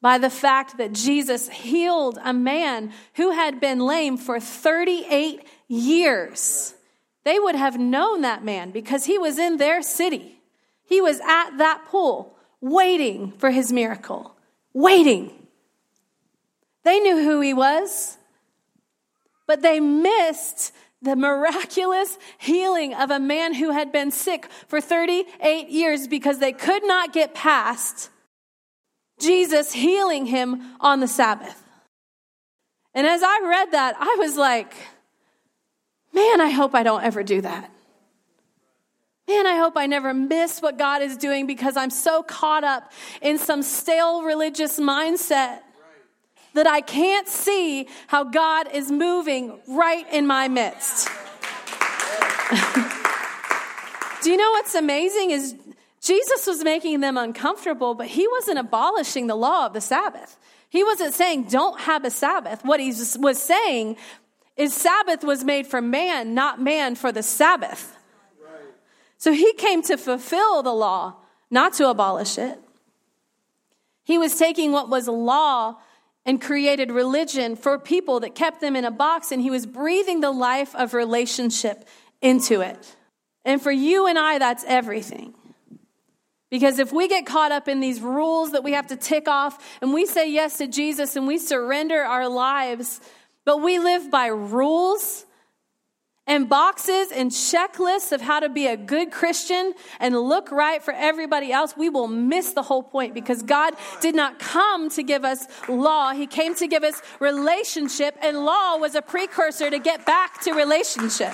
by 0.01 0.17
the 0.17 0.29
fact 0.29 0.77
that 0.77 0.91
Jesus 0.91 1.49
healed 1.49 2.19
a 2.23 2.33
man 2.33 2.91
who 3.15 3.31
had 3.31 3.61
been 3.61 3.79
lame 3.79 4.17
for 4.17 4.39
38 4.39 5.47
years. 5.67 6.73
They 7.23 7.39
would 7.39 7.55
have 7.55 7.79
known 7.79 8.21
that 8.21 8.43
man 8.43 8.71
because 8.71 9.05
he 9.05 9.17
was 9.17 9.39
in 9.39 9.57
their 9.57 9.81
city. 9.81 10.41
He 10.83 10.99
was 10.99 11.19
at 11.21 11.57
that 11.57 11.85
pool 11.87 12.35
waiting 12.59 13.31
for 13.37 13.51
his 13.51 13.71
miracle, 13.71 14.35
waiting. 14.73 15.42
They 16.83 16.99
knew 16.99 17.23
who 17.23 17.41
he 17.41 17.53
was, 17.53 18.17
but 19.47 19.61
they 19.61 19.79
missed 19.79 20.73
the 21.01 21.15
miraculous 21.15 22.17
healing 22.37 22.93
of 22.93 23.11
a 23.11 23.19
man 23.19 23.53
who 23.53 23.71
had 23.71 23.91
been 23.91 24.09
sick 24.09 24.47
for 24.67 24.79
38 24.79 25.69
years 25.69 26.07
because 26.07 26.39
they 26.39 26.53
could 26.53 26.85
not 26.85 27.11
get 27.11 27.33
past 27.33 28.09
Jesus 29.19 29.73
healing 29.73 30.25
him 30.25 30.61
on 30.79 31.01
the 31.01 31.07
Sabbath. 31.07 31.61
And 32.93 33.05
as 33.05 33.21
I 33.23 33.41
read 33.43 33.71
that, 33.71 33.95
I 33.99 34.15
was 34.19 34.37
like, 34.37 34.73
man, 36.13 36.39
I 36.39 36.49
hope 36.49 36.73
I 36.73 36.83
don't 36.83 37.03
ever 37.03 37.23
do 37.23 37.41
that. 37.41 37.69
Man, 39.27 39.47
I 39.47 39.55
hope 39.55 39.77
I 39.77 39.87
never 39.87 40.13
miss 40.13 40.61
what 40.61 40.77
God 40.77 41.01
is 41.01 41.17
doing 41.17 41.47
because 41.47 41.77
I'm 41.77 41.89
so 41.89 42.23
caught 42.23 42.63
up 42.63 42.91
in 43.21 43.37
some 43.37 43.61
stale 43.61 44.23
religious 44.23 44.79
mindset 44.79 45.61
that 46.53 46.67
I 46.67 46.81
can't 46.81 47.27
see 47.27 47.87
how 48.07 48.23
God 48.23 48.67
is 48.73 48.91
moving 48.91 49.59
right 49.67 50.05
in 50.11 50.27
my 50.27 50.47
midst. 50.47 51.09
Do 54.21 54.31
you 54.31 54.37
know 54.37 54.51
what's 54.51 54.75
amazing 54.75 55.31
is 55.31 55.55
Jesus 55.99 56.45
was 56.47 56.63
making 56.63 56.99
them 56.99 57.17
uncomfortable, 57.17 57.93
but 57.95 58.07
he 58.07 58.27
wasn't 58.27 58.59
abolishing 58.59 59.27
the 59.27 59.35
law 59.35 59.65
of 59.65 59.73
the 59.73 59.81
Sabbath. 59.81 60.37
He 60.69 60.83
wasn't 60.83 61.13
saying, 61.13 61.43
don't 61.43 61.79
have 61.81 62.03
a 62.03 62.09
Sabbath. 62.09 62.63
What 62.65 62.79
he 62.79 62.93
was 63.19 63.41
saying 63.41 63.97
is, 64.57 64.73
Sabbath 64.73 65.23
was 65.23 65.43
made 65.43 65.67
for 65.67 65.81
man, 65.81 66.33
not 66.33 66.61
man 66.61 66.95
for 66.95 67.11
the 67.11 67.23
Sabbath. 67.23 67.97
So 69.17 69.31
he 69.31 69.53
came 69.53 69.81
to 69.83 69.97
fulfill 69.97 70.63
the 70.63 70.73
law, 70.73 71.15
not 71.49 71.73
to 71.73 71.89
abolish 71.89 72.37
it. 72.37 72.59
He 74.03 74.17
was 74.17 74.35
taking 74.37 74.71
what 74.71 74.89
was 74.89 75.07
law 75.07 75.77
and 76.25 76.41
created 76.41 76.91
religion 76.91 77.55
for 77.55 77.77
people 77.77 78.21
that 78.21 78.35
kept 78.35 78.61
them 78.61 78.75
in 78.75 78.85
a 78.85 78.91
box, 78.91 79.31
and 79.31 79.41
he 79.41 79.49
was 79.49 79.65
breathing 79.65 80.21
the 80.21 80.31
life 80.31 80.73
of 80.75 80.93
relationship 80.93 81.87
into 82.21 82.61
it. 82.61 82.95
And 83.45 83.61
for 83.61 83.71
you 83.71 84.07
and 84.07 84.17
I, 84.17 84.37
that's 84.37 84.63
everything. 84.65 85.33
Because 86.49 86.77
if 86.77 86.93
we 86.93 87.07
get 87.07 87.25
caught 87.25 87.51
up 87.51 87.67
in 87.67 87.79
these 87.79 87.99
rules 87.99 88.51
that 88.51 88.63
we 88.63 88.73
have 88.73 88.87
to 88.87 88.95
tick 88.95 89.27
off 89.27 89.77
and 89.81 89.91
we 89.91 90.05
say 90.05 90.31
yes 90.31 90.59
to 90.59 90.67
Jesus 90.67 91.15
and 91.15 91.25
we 91.25 91.39
surrender 91.39 92.03
our 92.03 92.29
lives, 92.29 93.01
but 93.43 93.57
we 93.57 93.79
live 93.79 94.11
by 94.11 94.27
rules 94.27 95.25
and 96.25 96.47
boxes 96.47 97.11
and 97.11 97.31
checklists 97.31 98.11
of 98.11 98.21
how 98.21 98.39
to 98.39 98.47
be 98.47 98.67
a 98.67 98.77
good 98.77 99.11
Christian 99.11 99.73
and 99.99 100.17
look 100.17 100.51
right 100.51 100.81
for 100.81 100.93
everybody 100.93 101.51
else, 101.51 101.75
we 101.75 101.89
will 101.89 102.07
miss 102.07 102.53
the 102.53 102.61
whole 102.61 102.83
point 102.83 103.13
because 103.13 103.43
God 103.43 103.73
did 103.99 104.15
not 104.15 104.39
come 104.39 104.89
to 104.91 105.03
give 105.03 105.25
us 105.25 105.45
law. 105.67 106.13
He 106.13 106.27
came 106.27 106.55
to 106.55 106.67
give 106.67 106.83
us 106.83 107.01
relationship, 107.19 108.15
and 108.21 108.45
law 108.45 108.77
was 108.77 108.95
a 108.95 109.01
precursor 109.01 109.69
to 109.69 109.79
get 109.79 110.05
back 110.05 110.41
to 110.43 110.53
relationship. 110.53 111.33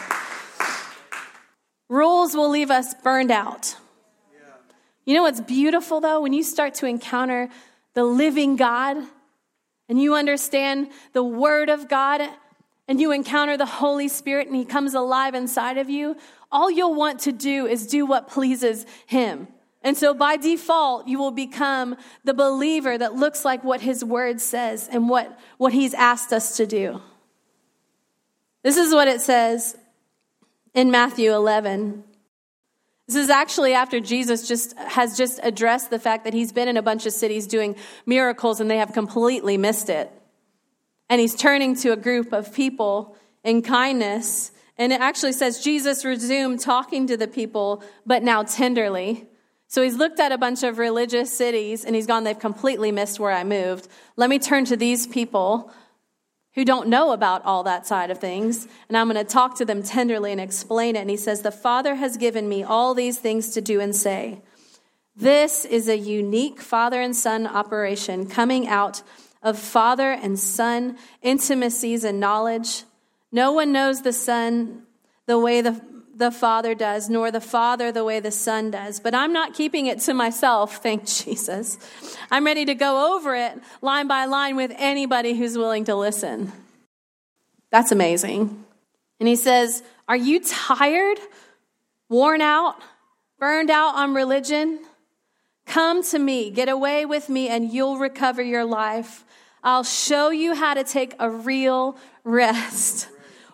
Rules 1.87 2.35
will 2.35 2.49
leave 2.49 2.71
us 2.71 2.93
burned 3.03 3.31
out. 3.31 3.75
You 5.05 5.15
know 5.15 5.23
what's 5.23 5.41
beautiful 5.41 6.01
though? 6.01 6.21
When 6.21 6.33
you 6.33 6.43
start 6.43 6.75
to 6.75 6.85
encounter 6.85 7.49
the 7.95 8.03
living 8.03 8.55
God 8.55 8.97
and 9.87 9.99
you 9.99 10.13
understand 10.13 10.89
the 11.13 11.23
Word 11.23 11.69
of 11.69 11.89
God 11.89 12.21
and 12.89 12.99
you 12.99 13.11
encounter 13.11 13.55
the 13.55 13.67
Holy 13.67 14.07
Spirit 14.07 14.47
and 14.47 14.55
He 14.55 14.65
comes 14.65 14.95
alive 14.95 15.35
inside 15.35 15.77
of 15.77 15.91
you, 15.91 16.17
all 16.51 16.71
you'll 16.71 16.95
want 16.95 17.19
to 17.21 17.31
do 17.31 17.67
is 17.67 17.85
do 17.85 18.03
what 18.03 18.27
pleases 18.27 18.83
Him. 19.05 19.47
And 19.83 19.95
so 19.95 20.15
by 20.15 20.37
default, 20.37 21.07
you 21.07 21.19
will 21.19 21.31
become 21.31 21.95
the 22.23 22.33
believer 22.33 22.97
that 22.97 23.13
looks 23.13 23.45
like 23.45 23.63
what 23.63 23.79
His 23.79 24.03
Word 24.03 24.41
says 24.41 24.89
and 24.91 25.07
what, 25.07 25.39
what 25.57 25.71
He's 25.71 25.93
asked 25.93 26.33
us 26.33 26.57
to 26.57 26.65
do. 26.65 26.99
This 28.63 28.75
is 28.75 28.91
what 28.91 29.07
it 29.07 29.21
says 29.21 29.77
in 30.73 30.89
Matthew 30.89 31.31
11. 31.31 32.03
This 33.05 33.17
is 33.17 33.29
actually 33.29 33.73
after 33.73 33.99
Jesus 33.99 34.47
just 34.47 34.75
has 34.77 35.15
just 35.15 35.39
addressed 35.43 35.91
the 35.91 35.99
fact 35.99 36.23
that 36.25 36.33
he's 36.33 36.51
been 36.51 36.67
in 36.67 36.77
a 36.77 36.81
bunch 36.81 37.05
of 37.05 37.13
cities 37.13 37.47
doing 37.47 37.75
miracles 38.05 38.59
and 38.59 38.69
they 38.69 38.77
have 38.77 38.93
completely 38.93 39.57
missed 39.57 39.89
it. 39.89 40.11
And 41.09 41.19
he's 41.19 41.35
turning 41.35 41.75
to 41.77 41.91
a 41.91 41.97
group 41.97 42.31
of 42.31 42.53
people 42.53 43.17
in 43.43 43.61
kindness. 43.61 44.51
And 44.77 44.93
it 44.93 45.01
actually 45.01 45.33
says 45.33 45.63
Jesus 45.63 46.05
resumed 46.05 46.59
talking 46.59 47.07
to 47.07 47.17
the 47.17 47.27
people, 47.27 47.83
but 48.05 48.23
now 48.23 48.43
tenderly. 48.43 49.27
So 49.67 49.83
he's 49.83 49.95
looked 49.95 50.19
at 50.19 50.31
a 50.31 50.37
bunch 50.37 50.63
of 50.63 50.77
religious 50.77 51.35
cities 51.35 51.85
and 51.85 51.95
he's 51.95 52.07
gone, 52.07 52.23
they've 52.23 52.37
completely 52.37 52.91
missed 52.91 53.19
where 53.19 53.31
I 53.31 53.43
moved. 53.43 53.87
Let 54.15 54.29
me 54.29 54.39
turn 54.39 54.65
to 54.65 54.77
these 54.77 55.05
people 55.05 55.71
who 56.55 56.65
don't 56.65 56.89
know 56.89 57.11
about 57.11 57.45
all 57.45 57.63
that 57.63 57.85
side 57.85 58.09
of 58.09 58.17
things. 58.17 58.67
And 58.87 58.97
I'm 58.97 59.09
going 59.09 59.23
to 59.23 59.31
talk 59.31 59.55
to 59.57 59.65
them 59.65 59.83
tenderly 59.83 60.31
and 60.31 60.41
explain 60.41 60.95
it. 60.95 60.99
And 60.99 61.09
he 61.09 61.17
says, 61.17 61.41
The 61.41 61.51
Father 61.51 61.95
has 61.95 62.17
given 62.17 62.49
me 62.49 62.63
all 62.63 62.93
these 62.93 63.19
things 63.19 63.49
to 63.51 63.61
do 63.61 63.79
and 63.79 63.95
say. 63.95 64.41
This 65.15 65.65
is 65.65 65.87
a 65.87 65.97
unique 65.97 66.61
father 66.61 67.01
and 67.01 67.15
son 67.15 67.45
operation 67.45 68.27
coming 68.27 68.67
out 68.67 69.03
of 69.41 69.57
father 69.57 70.11
and 70.11 70.37
son 70.39 70.97
intimacies 71.21 72.03
and 72.03 72.19
knowledge. 72.19 72.83
No 73.31 73.51
one 73.51 73.71
knows 73.71 74.01
the 74.01 74.13
son 74.13 74.83
the 75.25 75.39
way 75.39 75.61
the 75.61 75.79
the 76.19 76.31
Father 76.31 76.75
does, 76.75 77.09
nor 77.09 77.31
the 77.31 77.41
Father 77.41 77.91
the 77.93 78.03
way 78.03 78.19
the 78.19 78.29
Son 78.29 78.69
does. 78.69 78.99
But 78.99 79.15
I'm 79.15 79.31
not 79.31 79.53
keeping 79.53 79.85
it 79.87 80.01
to 80.01 80.13
myself, 80.13 80.77
thank 80.83 81.07
Jesus. 81.07 81.79
I'm 82.29 82.45
ready 82.45 82.65
to 82.65 82.75
go 82.75 83.15
over 83.15 83.35
it 83.35 83.57
line 83.81 84.07
by 84.07 84.25
line 84.25 84.55
with 84.55 84.71
anybody 84.75 85.33
who's 85.33 85.57
willing 85.57 85.85
to 85.85 85.95
listen. 85.95 86.51
That's 87.71 87.91
amazing. 87.91 88.65
And 89.19 89.27
he 89.29 89.35
says, 89.35 89.81
Are 90.07 90.17
you 90.17 90.41
tired, 90.41 91.19
worn 92.09 92.41
out, 92.41 92.75
burned 93.39 93.69
out 93.69 93.95
on 93.95 94.13
religion? 94.13 94.79
Come 95.65 96.03
to 96.03 96.19
me, 96.19 96.49
get 96.49 96.67
away 96.67 97.05
with 97.05 97.29
me, 97.29 97.47
and 97.47 97.71
you'll 97.71 97.97
recover 97.97 98.41
your 98.41 98.65
life. 98.65 99.23
I'll 99.63 99.83
show 99.83 100.29
you 100.29 100.55
how 100.55 100.73
to 100.73 100.83
take 100.83 101.15
a 101.19 101.29
real 101.29 101.97
rest. 102.23 103.09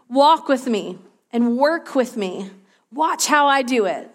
Walk 0.10 0.48
with 0.48 0.68
me 0.68 1.00
and 1.32 1.58
work 1.58 1.96
with 1.96 2.16
me. 2.16 2.52
Watch 2.92 3.28
how 3.28 3.48
I 3.48 3.62
do 3.62 3.86
it. 3.86 4.10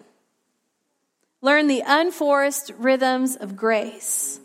Learn 1.41 1.67
the 1.67 1.83
unforced 1.85 2.71
rhythms 2.77 3.35
of 3.35 3.55
grace. 3.55 4.39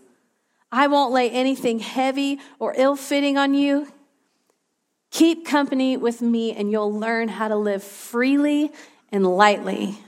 I 0.73 0.89
won't 0.89 1.13
lay 1.13 1.31
anything 1.31 1.79
heavy 1.79 2.41
or 2.59 2.75
ill 2.77 2.97
fitting 2.97 3.39
on 3.39 3.55
you. 3.55 3.93
Keep 5.11 5.47
company 5.47 5.97
with 5.97 6.21
me, 6.21 6.53
and 6.53 6.71
you'll 6.71 6.93
learn 6.93 7.29
how 7.29 7.49
to 7.49 7.57
live 7.57 7.83
freely 7.83 8.73
and 9.13 9.27
lightly. 9.27 9.99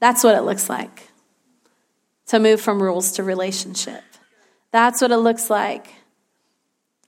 That's 0.00 0.24
what 0.24 0.34
it 0.34 0.42
looks 0.42 0.68
like 0.68 1.08
to 2.26 2.38
move 2.38 2.60
from 2.60 2.82
rules 2.82 3.12
to 3.12 3.22
relationship. 3.22 4.02
That's 4.72 5.00
what 5.00 5.10
it 5.10 5.18
looks 5.18 5.48
like 5.50 5.88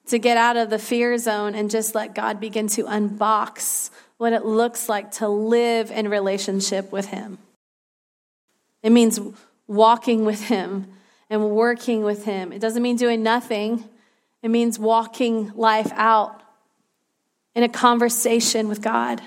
to 0.07 0.19
get 0.19 0.37
out 0.37 0.57
of 0.57 0.71
the 0.71 0.79
fear 0.79 1.19
zone 1.19 1.55
and 1.55 1.71
just 1.71 1.95
let 1.95 2.15
God 2.15 2.41
begin 2.41 2.67
to 2.69 2.85
unbox 2.85 3.91
what 4.17 4.33
it 4.33 4.45
looks 4.45 4.89
like 4.89 5.11
to 5.13 5.29
live 5.29 5.91
in 5.91 6.09
relationship 6.09 6.91
with 6.91 7.07
Him. 7.07 7.39
It 8.83 8.91
means 8.91 9.21
walking 9.67 10.25
with 10.25 10.49
Him 10.49 10.89
and 11.31 11.51
working 11.51 12.03
with 12.03 12.25
Him. 12.25 12.53
It 12.53 12.61
doesn't 12.61 12.83
mean 12.83 12.97
doing 12.97 13.23
nothing, 13.23 13.85
it 14.43 14.49
means 14.49 14.79
walking 14.79 15.53
life 15.55 15.91
out 15.95 16.43
in 17.55 17.63
a 17.63 17.69
conversation 17.69 18.69
with 18.69 18.81
God. 18.81 19.21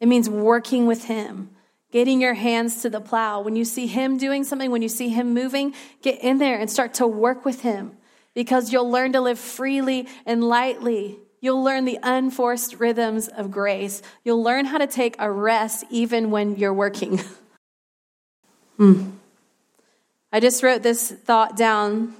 It 0.00 0.06
means 0.06 0.30
working 0.30 0.86
with 0.86 1.04
Him, 1.04 1.50
getting 1.90 2.20
your 2.20 2.34
hands 2.34 2.82
to 2.82 2.90
the 2.90 3.00
plow. 3.00 3.40
When 3.40 3.56
you 3.56 3.64
see 3.64 3.86
Him 3.86 4.18
doing 4.18 4.44
something, 4.44 4.70
when 4.70 4.82
you 4.82 4.88
see 4.88 5.08
Him 5.08 5.32
moving, 5.32 5.74
get 6.02 6.20
in 6.20 6.38
there 6.38 6.58
and 6.58 6.70
start 6.70 6.94
to 6.94 7.06
work 7.06 7.44
with 7.44 7.62
Him. 7.62 7.96
because 8.34 8.72
you'll 8.72 8.88
learn 8.88 9.12
to 9.12 9.20
live 9.20 9.38
freely 9.38 10.06
and 10.24 10.44
lightly. 10.44 11.18
You'll 11.40 11.62
learn 11.62 11.86
the 11.86 11.98
unforced 12.04 12.78
rhythms 12.78 13.26
of 13.26 13.50
grace. 13.50 14.00
You'll 14.22 14.42
learn 14.42 14.66
how 14.66 14.78
to 14.78 14.86
take 14.86 15.16
a 15.18 15.28
rest 15.28 15.84
even 15.90 16.30
when 16.30 16.54
you're 16.56 16.74
working. 16.74 17.20
hmm. 18.76 19.10
I 20.32 20.40
just 20.40 20.62
wrote 20.62 20.82
this 20.82 21.10
thought 21.10 21.56
down. 21.56 22.14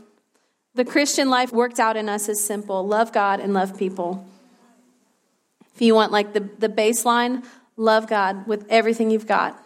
The 0.74 0.84
Christian 0.84 1.28
life 1.28 1.52
worked 1.52 1.78
out 1.78 1.96
in 1.96 2.08
us 2.08 2.28
is 2.28 2.44
simple 2.44 2.86
love 2.86 3.12
God 3.12 3.38
and 3.40 3.52
love 3.52 3.78
people. 3.78 4.26
If 5.74 5.82
you 5.82 5.94
want 5.94 6.10
like 6.10 6.32
the, 6.32 6.48
the 6.58 6.68
baseline, 6.68 7.44
love 7.78 8.08
God 8.08 8.46
with 8.46 8.66
everything 8.68 9.10
you've 9.10 9.26
got. 9.26 9.56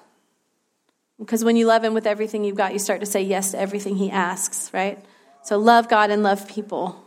Because 1.19 1.42
when 1.42 1.57
you 1.57 1.66
love 1.66 1.83
Him 1.83 1.95
with 1.95 2.07
everything 2.07 2.45
you've 2.45 2.57
got, 2.57 2.73
you 2.73 2.78
start 2.78 3.00
to 3.00 3.07
say 3.07 3.23
yes 3.23 3.52
to 3.52 3.59
everything 3.59 3.97
He 3.97 4.11
asks, 4.11 4.73
right? 4.73 5.02
So 5.42 5.59
love 5.59 5.88
God 5.88 6.11
and 6.11 6.23
love 6.23 6.47
people. 6.47 7.02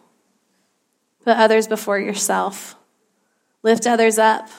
Put 1.23 1.37
others 1.37 1.67
before 1.67 1.99
yourself. 1.99 2.75
Lift 3.63 3.87
others 3.87 4.17
up. 4.17 4.49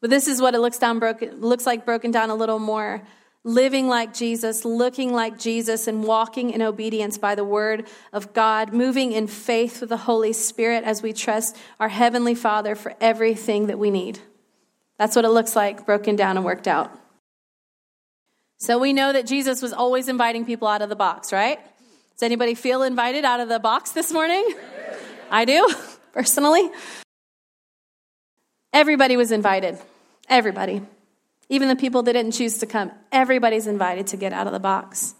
But 0.00 0.10
this 0.10 0.28
is 0.28 0.40
what 0.40 0.54
it 0.54 0.60
looks 0.60 0.78
down 0.78 0.98
broken 0.98 1.40
looks 1.40 1.66
like 1.66 1.86
broken 1.86 2.10
down 2.10 2.30
a 2.30 2.34
little 2.34 2.58
more. 2.58 3.02
Living 3.46 3.88
like 3.88 4.14
Jesus, 4.14 4.64
looking 4.64 5.12
like 5.12 5.38
Jesus, 5.38 5.86
and 5.86 6.04
walking 6.04 6.50
in 6.50 6.62
obedience 6.62 7.18
by 7.18 7.34
the 7.34 7.44
word 7.44 7.86
of 8.10 8.32
God, 8.32 8.72
moving 8.72 9.12
in 9.12 9.26
faith 9.26 9.80
with 9.80 9.90
the 9.90 9.98
Holy 9.98 10.32
Spirit 10.32 10.84
as 10.84 11.02
we 11.02 11.12
trust 11.12 11.54
our 11.78 11.90
Heavenly 11.90 12.34
Father 12.34 12.74
for 12.74 12.94
everything 13.02 13.66
that 13.66 13.78
we 13.78 13.90
need. 13.90 14.18
That's 14.98 15.16
what 15.16 15.24
it 15.24 15.30
looks 15.30 15.56
like 15.56 15.86
broken 15.86 16.16
down 16.16 16.36
and 16.36 16.44
worked 16.44 16.68
out. 16.68 16.90
So 18.58 18.78
we 18.78 18.92
know 18.92 19.12
that 19.12 19.26
Jesus 19.26 19.60
was 19.60 19.72
always 19.72 20.08
inviting 20.08 20.44
people 20.44 20.68
out 20.68 20.82
of 20.82 20.88
the 20.88 20.96
box, 20.96 21.32
right? 21.32 21.58
Does 22.14 22.22
anybody 22.22 22.54
feel 22.54 22.82
invited 22.82 23.24
out 23.24 23.40
of 23.40 23.48
the 23.48 23.58
box 23.58 23.90
this 23.92 24.12
morning? 24.12 24.54
I 25.30 25.44
do, 25.44 25.68
personally. 26.12 26.70
Everybody 28.72 29.16
was 29.16 29.32
invited. 29.32 29.78
Everybody. 30.28 30.82
Even 31.48 31.68
the 31.68 31.76
people 31.76 32.02
that 32.04 32.12
didn't 32.12 32.32
choose 32.32 32.58
to 32.58 32.66
come. 32.66 32.90
Everybody's 33.12 33.66
invited 33.66 34.06
to 34.08 34.16
get 34.16 34.32
out 34.32 34.46
of 34.46 34.52
the 34.52 34.60
box. 34.60 35.14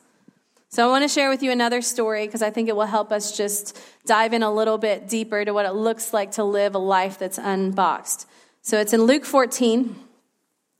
So 0.70 0.84
I 0.84 0.90
want 0.90 1.02
to 1.02 1.08
share 1.08 1.30
with 1.30 1.42
you 1.42 1.52
another 1.52 1.82
story 1.82 2.26
because 2.26 2.42
I 2.42 2.50
think 2.50 2.68
it 2.68 2.74
will 2.74 2.86
help 2.86 3.12
us 3.12 3.36
just 3.36 3.78
dive 4.06 4.32
in 4.32 4.42
a 4.42 4.52
little 4.52 4.78
bit 4.78 5.08
deeper 5.08 5.44
to 5.44 5.52
what 5.52 5.66
it 5.66 5.72
looks 5.72 6.12
like 6.12 6.32
to 6.32 6.44
live 6.44 6.74
a 6.74 6.78
life 6.78 7.18
that's 7.18 7.38
unboxed. 7.38 8.26
So 8.64 8.80
it's 8.80 8.94
in 8.94 9.02
Luke 9.02 9.26
14. 9.26 9.94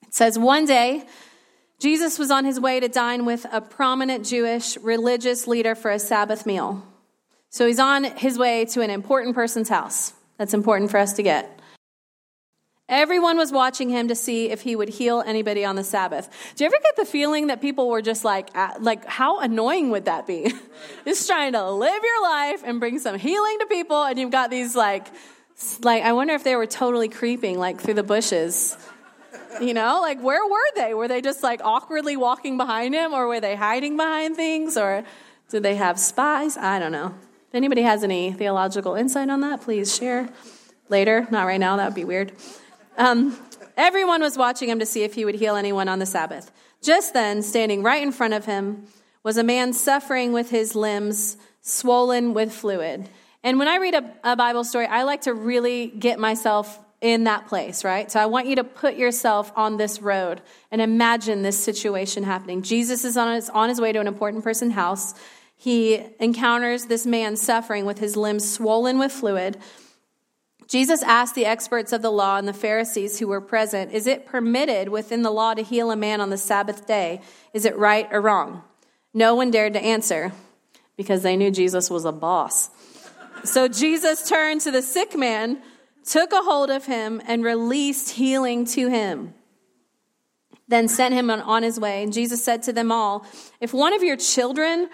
It 0.07 0.15
says, 0.15 0.39
One 0.39 0.65
day, 0.65 1.05
Jesus 1.79 2.19
was 2.19 2.31
on 2.31 2.47
his 2.47 2.59
way 2.59 2.81
to 2.81 2.89
dine 2.89 3.27
with 3.27 3.45
a 3.53 3.61
prominent 3.61 4.25
Jewish 4.25 4.79
religious 4.79 5.47
leader 5.47 5.75
for 5.75 5.91
a 5.91 5.99
Sabbath 5.99 6.47
meal. 6.47 6.83
So 7.51 7.67
he's 7.67 7.79
on 7.79 8.05
his 8.05 8.39
way 8.39 8.65
to 8.65 8.81
an 8.81 8.89
important 8.89 9.35
person's 9.35 9.69
house. 9.69 10.15
That's 10.39 10.55
important 10.55 10.91
for 10.91 10.97
us 10.97 11.13
to 11.15 11.23
get. 11.23 11.61
Everyone 12.89 13.37
was 13.37 13.53
watching 13.53 13.91
him 13.91 14.09
to 14.09 14.15
see 14.15 14.51
if 14.51 14.63
he 14.63 14.77
would 14.77 14.89
heal 14.89 15.23
anybody 15.25 15.65
on 15.65 15.77
the 15.77 15.85
Sabbath. 15.85 16.31
Do 16.57 16.65
you 16.65 16.69
ever 16.69 16.79
get 16.83 16.97
the 16.97 17.05
feeling 17.05 17.49
that 17.49 17.61
people 17.61 17.91
were 17.91 18.03
just 18.03 18.25
like, 18.25 18.49
ah, 18.55 18.75
like 18.81 19.05
how 19.05 19.41
annoying 19.41 19.91
would 19.91 20.07
that 20.07 20.27
be? 20.27 20.53
Just 21.05 21.27
trying 21.27 21.53
to 21.53 21.71
live 21.71 22.03
your 22.03 22.23
life 22.23 22.63
and 22.65 22.81
bring 22.81 22.99
some 22.99 23.19
healing 23.19 23.59
to 23.61 23.67
people, 23.67 24.05
and 24.05 24.19
you've 24.19 24.31
got 24.31 24.51
these 24.51 24.75
like, 24.75 25.07
like 25.83 26.03
I 26.03 26.13
wonder 26.13 26.35
if 26.35 26.45
they 26.45 26.57
were 26.57 26.67
totally 26.67 27.09
creeping 27.09 27.59
like 27.59 27.81
through 27.81 27.95
the 27.95 28.03
bushes 28.03 28.77
you 29.61 29.75
know, 29.75 30.01
like 30.01 30.21
where 30.21 30.47
were 30.47 30.75
they? 30.75 30.95
Were 30.95 31.09
they 31.09 31.21
just 31.21 31.43
like 31.43 31.61
awkwardly 31.65 32.17
walking 32.17 32.57
behind 32.57 32.95
him 32.95 33.13
or 33.13 33.27
were 33.27 33.41
they 33.41 33.57
hiding 33.57 33.97
behind 33.97 34.37
things 34.37 34.77
or 34.77 35.05
did 35.49 35.63
they 35.63 35.77
have 35.77 35.99
spies? 35.99 36.57
I 36.57 36.79
don't 36.79 36.93
know. 36.93 37.15
If 37.49 37.55
anybody 37.55 37.83
has 37.83 38.03
any 38.03 38.33
theological 38.33 38.95
insight 38.95 39.31
on 39.31 39.41
that, 39.41 39.61
please 39.61 39.95
share 39.95 40.29
later. 40.89 41.27
Not 41.31 41.45
right 41.45 41.61
now, 41.61 41.77
that 41.77 41.87
would 41.87 41.95
be 41.95 42.05
weird. 42.05 42.33
Um, 42.97 43.39
everyone 43.77 44.21
was 44.21 44.37
watching 44.37 44.69
him 44.69 44.79
to 44.81 44.87
see 44.87 45.03
if 45.03 45.15
he 45.15 45.25
would 45.25 45.37
heal 45.37 45.57
anyone 45.57 45.89
on 45.89 45.99
the 45.99 46.07
Sabbath. 46.07 46.51
Just 46.83 47.15
then, 47.15 47.43
standing 47.43 47.83
right 47.83 48.03
in 48.03 48.13
front 48.13 48.35
of 48.35 48.45
him, 48.45 48.87
was 49.23 49.37
a 49.37 49.45
man 49.45 49.73
suffering 49.73 50.33
with 50.33 50.51
his 50.51 50.75
limbs 50.75 51.37
swollen 51.63 52.35
with 52.35 52.53
fluid. 52.53 53.09
And 53.45 53.59
when 53.59 53.69
I 53.69 53.77
read 53.77 53.95
a, 53.95 54.15
a 54.25 54.37
Bible 54.37 54.65
story, 54.65 54.87
I 54.87 55.03
like 55.03 55.21
to 55.23 55.35
really 55.35 55.89
get 55.89 56.19
myself 56.19 56.81
in 57.03 57.25
that 57.25 57.47
place, 57.47 57.85
right? 57.85 58.11
So 58.11 58.19
I 58.19 58.25
want 58.25 58.47
you 58.47 58.57
to 58.57 58.65
put 58.65 58.97
yourself 58.97 59.53
on 59.55 59.77
this 59.77 60.01
road 60.01 60.41
and 60.71 60.81
imagine 60.81 61.43
this 61.43 61.63
situation 61.63 62.23
happening. 62.23 62.63
Jesus 62.63 63.05
is 63.05 63.19
on 63.19 63.35
his, 63.35 63.51
on 63.51 63.69
his 63.69 63.79
way 63.79 63.93
to 63.93 64.01
an 64.01 64.07
important 64.07 64.43
person's 64.43 64.73
house. 64.73 65.15
He 65.55 66.03
encounters 66.19 66.87
this 66.87 67.05
man 67.05 67.37
suffering 67.37 67.85
with 67.85 67.99
his 67.99 68.17
limbs 68.17 68.51
swollen 68.51 68.99
with 68.99 69.13
fluid. 69.13 69.59
Jesus 70.67 71.03
asked 71.03 71.35
the 71.35 71.45
experts 71.45 71.93
of 71.93 72.01
the 72.01 72.11
law 72.11 72.39
and 72.39 72.49
the 72.49 72.55
Pharisees 72.55 73.19
who 73.19 73.29
were 73.29 73.43
present, 73.43 73.93
Is 73.93 74.07
it 74.07 74.25
permitted 74.25 74.89
within 74.89 75.21
the 75.21 75.31
law 75.31 75.53
to 75.53 75.63
heal 75.63 75.91
a 75.91 75.97
man 75.97 76.23
on 76.23 76.31
the 76.31 76.39
Sabbath 76.39 76.87
day? 76.87 77.21
Is 77.53 77.67
it 77.67 77.77
right 77.77 78.09
or 78.11 78.23
wrong? 78.23 78.63
No 79.13 79.35
one 79.35 79.51
dared 79.51 79.75
to 79.75 79.83
answer 79.83 80.33
because 80.97 81.23
they 81.23 81.37
knew 81.37 81.51
Jesus 81.51 81.91
was 81.91 82.07
a 82.07 82.13
boss. 82.13 82.71
So 83.45 83.69
Jesus 83.69 84.29
turned 84.29 84.63
to 84.63 84.71
the 84.71 84.83
sick 84.83 85.17
man 85.17 85.63
took 86.05 86.33
a 86.33 86.43
hold 86.43 86.71
of 86.71 86.85
him, 86.85 87.21
and 87.27 87.43
released 87.43 88.11
healing 88.11 88.65
to 88.67 88.89
him. 88.89 89.35
Then 90.69 90.89
sent 90.89 91.15
him 91.15 91.31
on 91.31 91.63
his 91.63 91.81
way. 91.81 92.03
And 92.03 92.13
Jesus 92.13 92.43
said 92.43 92.63
to 92.65 92.73
them 92.73 92.93
all, 92.93 93.27
If 93.61 93.75
one 93.75 93.93
of 93.93 94.03
your 94.03 94.17
children 94.17 94.89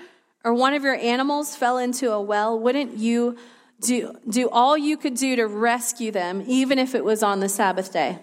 or 0.45 0.55
one 0.55 0.75
of 0.75 0.83
your 0.83 0.95
animals 0.95 1.55
fell 1.55 1.79
into 1.79 2.13
a 2.13 2.21
well, 2.21 2.59
wouldn't 2.59 2.97
you 2.97 3.37
do, 3.81 4.17
do 4.29 4.49
all 4.51 4.77
you 4.77 4.97
could 4.97 5.15
do 5.15 5.37
to 5.37 5.47
rescue 5.47 6.11
them, 6.11 6.43
even 6.47 6.79
if 6.79 6.95
it 6.95 7.05
was 7.05 7.23
on 7.23 7.41
the 7.41 7.49
Sabbath 7.49 7.93
day? 7.93 8.19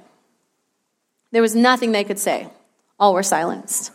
There 1.31 1.41
was 1.41 1.55
nothing 1.55 1.91
they 1.91 2.03
could 2.03 2.19
say. 2.19 2.49
All 2.99 3.13
were 3.13 3.23
silenced. 3.23 3.91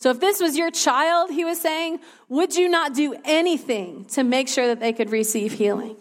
So, 0.00 0.10
if 0.10 0.20
this 0.20 0.40
was 0.40 0.56
your 0.56 0.70
child, 0.70 1.30
he 1.30 1.44
was 1.44 1.60
saying, 1.60 2.00
would 2.28 2.56
you 2.56 2.68
not 2.68 2.94
do 2.94 3.14
anything 3.24 4.06
to 4.06 4.24
make 4.24 4.48
sure 4.48 4.66
that 4.68 4.80
they 4.80 4.94
could 4.94 5.10
receive 5.10 5.52
healing? 5.52 5.96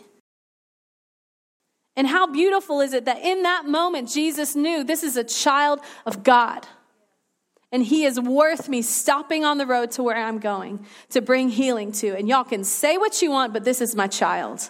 And 1.98 2.08
how 2.08 2.28
beautiful 2.28 2.80
is 2.80 2.94
it 2.94 3.06
that 3.06 3.20
in 3.20 3.44
that 3.44 3.66
moment, 3.66 4.08
Jesus 4.08 4.56
knew 4.56 4.86
this 4.86 5.04
is 5.04 5.18
a 5.18 5.24
child 5.24 5.82
of 6.06 6.24
God. 6.24 6.66
And 7.74 7.84
he 7.84 8.06
is 8.06 8.18
worth 8.18 8.70
me 8.70 8.82
stopping 8.82 9.44
on 9.44 9.58
the 9.58 9.66
road 9.66 9.92
to 9.92 10.04
where 10.04 10.16
I'm 10.16 10.40
going 10.40 10.86
to 11.10 11.22
bring 11.22 11.50
healing 11.50 11.92
to. 11.94 12.16
And 12.16 12.30
y'all 12.30 12.46
can 12.46 12.64
say 12.64 12.98
what 12.98 13.22
you 13.22 13.32
want, 13.32 13.52
but 13.52 13.66
this 13.66 13.82
is 13.82 13.96
my 13.96 14.08
child. 14.08 14.70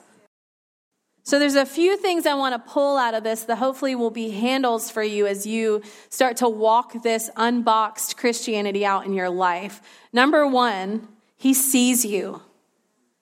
So 1.24 1.38
there's 1.38 1.56
a 1.56 1.66
few 1.66 1.98
things 1.98 2.26
I 2.26 2.34
want 2.34 2.54
to 2.56 2.72
pull 2.72 2.98
out 2.98 3.14
of 3.14 3.24
this 3.24 3.44
that 3.44 3.58
hopefully 3.58 3.94
will 3.96 4.10
be 4.10 4.32
handles 4.32 4.90
for 4.90 5.04
you 5.04 5.28
as 5.28 5.46
you 5.46 5.84
start 6.10 6.38
to 6.38 6.50
walk 6.50 7.04
this 7.04 7.30
unboxed 7.36 8.18
Christianity 8.18 8.86
out 8.86 9.06
in 9.06 9.14
your 9.14 9.30
life. 9.30 9.82
Number 10.12 10.48
one, 10.48 11.08
he 11.38 11.54
sees 11.54 12.04
you. 12.04 12.42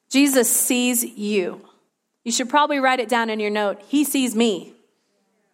Jesus 0.09 0.49
sees 0.49 1.03
you. 1.03 1.61
You 2.23 2.31
should 2.31 2.49
probably 2.49 2.79
write 2.79 2.99
it 2.99 3.09
down 3.09 3.29
in 3.29 3.39
your 3.39 3.49
note. 3.49 3.81
He 3.87 4.03
sees 4.03 4.35
me. 4.35 4.73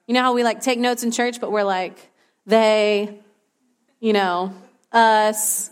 You 0.07 0.13
know 0.13 0.21
how 0.21 0.33
we 0.33 0.43
like 0.43 0.61
take 0.61 0.79
notes 0.79 1.03
in 1.03 1.11
church, 1.11 1.39
but 1.39 1.51
we're 1.51 1.63
like, 1.63 2.11
they, 2.45 3.19
you 3.99 4.13
know, 4.13 4.53
us. 4.91 5.71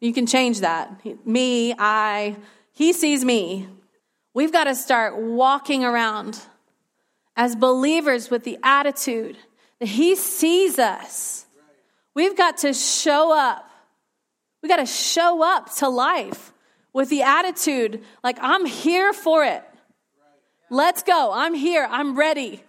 You 0.00 0.12
can 0.12 0.26
change 0.26 0.60
that. 0.60 1.04
Me, 1.26 1.74
I. 1.78 2.36
He 2.72 2.92
sees 2.92 3.24
me. 3.24 3.68
We've 4.36 4.52
got 4.52 4.64
to 4.64 4.74
start 4.74 5.16
walking 5.16 5.82
around 5.82 6.38
as 7.36 7.56
believers 7.56 8.28
with 8.28 8.44
the 8.44 8.58
attitude 8.62 9.38
that 9.80 9.88
He 9.88 10.14
sees 10.14 10.78
us. 10.78 11.46
We've 12.12 12.36
got 12.36 12.58
to 12.58 12.74
show 12.74 13.34
up. 13.34 13.66
We 14.62 14.68
got 14.68 14.76
to 14.76 14.84
show 14.84 15.42
up 15.42 15.74
to 15.76 15.88
life 15.88 16.52
with 16.92 17.08
the 17.08 17.22
attitude 17.22 18.04
like, 18.22 18.36
I'm 18.42 18.66
here 18.66 19.14
for 19.14 19.42
it. 19.42 19.64
Let's 20.68 21.02
go. 21.02 21.32
I'm 21.32 21.54
here. 21.54 21.88
I'm 21.90 22.14
ready. 22.14 22.62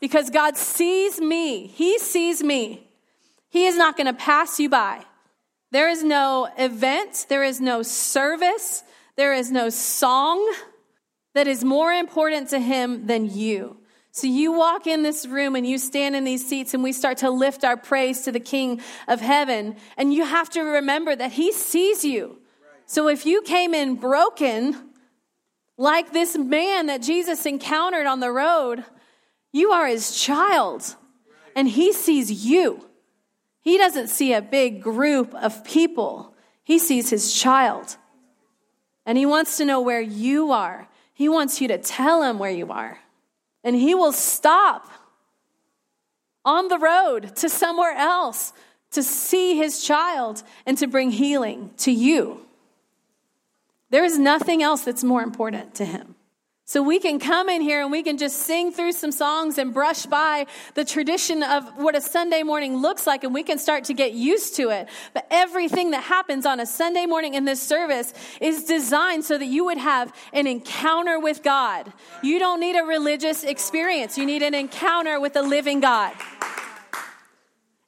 Because 0.00 0.28
God 0.28 0.58
sees 0.58 1.18
me. 1.18 1.66
He 1.66 1.98
sees 1.98 2.42
me. 2.42 2.90
He 3.48 3.64
is 3.64 3.78
not 3.78 3.96
going 3.96 4.06
to 4.06 4.12
pass 4.12 4.60
you 4.60 4.68
by. 4.68 5.02
There 5.70 5.88
is 5.88 6.04
no 6.04 6.50
event, 6.58 7.24
there 7.30 7.42
is 7.42 7.58
no 7.58 7.82
service, 7.82 8.82
there 9.16 9.32
is 9.32 9.50
no 9.50 9.70
song 9.70 10.46
that 11.36 11.46
is 11.46 11.64
more 11.64 11.92
important 11.92 12.48
to 12.50 12.58
Him 12.58 13.06
than 13.06 13.30
you. 13.30 13.78
So 14.10 14.26
you 14.26 14.52
walk 14.52 14.86
in 14.86 15.02
this 15.02 15.26
room 15.26 15.54
and 15.54 15.66
you 15.66 15.76
stand 15.76 16.16
in 16.16 16.24
these 16.24 16.46
seats 16.48 16.72
and 16.72 16.82
we 16.82 16.92
start 16.92 17.18
to 17.18 17.30
lift 17.30 17.64
our 17.64 17.76
praise 17.76 18.22
to 18.22 18.32
the 18.32 18.40
King 18.40 18.80
of 19.06 19.20
heaven. 19.20 19.76
And 19.98 20.14
you 20.14 20.24
have 20.24 20.48
to 20.50 20.62
remember 20.62 21.14
that 21.14 21.32
He 21.32 21.52
sees 21.52 22.04
you. 22.04 22.38
So 22.86 23.08
if 23.08 23.26
you 23.26 23.42
came 23.42 23.74
in 23.74 23.96
broken, 23.96 24.90
like 25.76 26.12
this 26.12 26.38
man 26.38 26.86
that 26.86 27.02
Jesus 27.02 27.44
encountered 27.44 28.06
on 28.06 28.20
the 28.20 28.30
road, 28.30 28.84
you 29.52 29.72
are 29.72 29.86
his 29.86 30.18
child, 30.18 30.96
and 31.54 31.68
he 31.68 31.92
sees 31.92 32.46
you. 32.46 32.88
He 33.60 33.76
doesn't 33.76 34.08
see 34.08 34.32
a 34.32 34.40
big 34.40 34.82
group 34.82 35.34
of 35.34 35.64
people, 35.64 36.34
he 36.64 36.78
sees 36.78 37.10
his 37.10 37.34
child. 37.34 37.96
And 39.06 39.16
He 39.16 39.24
wants 39.24 39.56
to 39.58 39.64
know 39.64 39.80
where 39.80 40.00
you 40.00 40.50
are. 40.50 40.88
He 41.16 41.30
wants 41.30 41.62
you 41.62 41.68
to 41.68 41.78
tell 41.78 42.22
Him 42.22 42.38
where 42.38 42.50
you 42.50 42.70
are. 42.70 42.98
And 43.64 43.74
He 43.74 43.94
will 43.94 44.12
stop 44.12 44.86
on 46.44 46.68
the 46.68 46.78
road 46.78 47.34
to 47.36 47.48
somewhere 47.48 47.92
else 47.96 48.52
to 48.90 49.02
see 49.02 49.56
His 49.56 49.82
child 49.82 50.42
and 50.66 50.76
to 50.76 50.86
bring 50.86 51.10
healing 51.10 51.70
to 51.78 51.90
you. 51.90 52.42
There 53.88 54.04
is 54.04 54.18
nothing 54.18 54.62
else 54.62 54.84
that's 54.84 55.02
more 55.02 55.22
important 55.22 55.74
to 55.76 55.86
Him. 55.86 56.15
So 56.68 56.82
we 56.82 56.98
can 56.98 57.20
come 57.20 57.48
in 57.48 57.62
here 57.62 57.80
and 57.80 57.92
we 57.92 58.02
can 58.02 58.18
just 58.18 58.38
sing 58.38 58.72
through 58.72 58.90
some 58.90 59.12
songs 59.12 59.56
and 59.56 59.72
brush 59.72 60.04
by 60.04 60.46
the 60.74 60.84
tradition 60.84 61.44
of 61.44 61.64
what 61.76 61.94
a 61.94 62.00
Sunday 62.00 62.42
morning 62.42 62.78
looks 62.78 63.06
like 63.06 63.22
and 63.22 63.32
we 63.32 63.44
can 63.44 63.56
start 63.58 63.84
to 63.84 63.94
get 63.94 64.14
used 64.14 64.56
to 64.56 64.70
it. 64.70 64.88
But 65.14 65.28
everything 65.30 65.92
that 65.92 66.02
happens 66.02 66.44
on 66.44 66.58
a 66.58 66.66
Sunday 66.66 67.06
morning 67.06 67.34
in 67.34 67.44
this 67.44 67.62
service 67.62 68.12
is 68.40 68.64
designed 68.64 69.24
so 69.24 69.38
that 69.38 69.46
you 69.46 69.64
would 69.66 69.78
have 69.78 70.12
an 70.32 70.48
encounter 70.48 71.20
with 71.20 71.44
God. 71.44 71.92
You 72.20 72.40
don't 72.40 72.58
need 72.58 72.74
a 72.74 72.82
religious 72.82 73.44
experience. 73.44 74.18
You 74.18 74.26
need 74.26 74.42
an 74.42 74.54
encounter 74.54 75.20
with 75.20 75.34
the 75.34 75.42
living 75.42 75.78
God. 75.78 76.14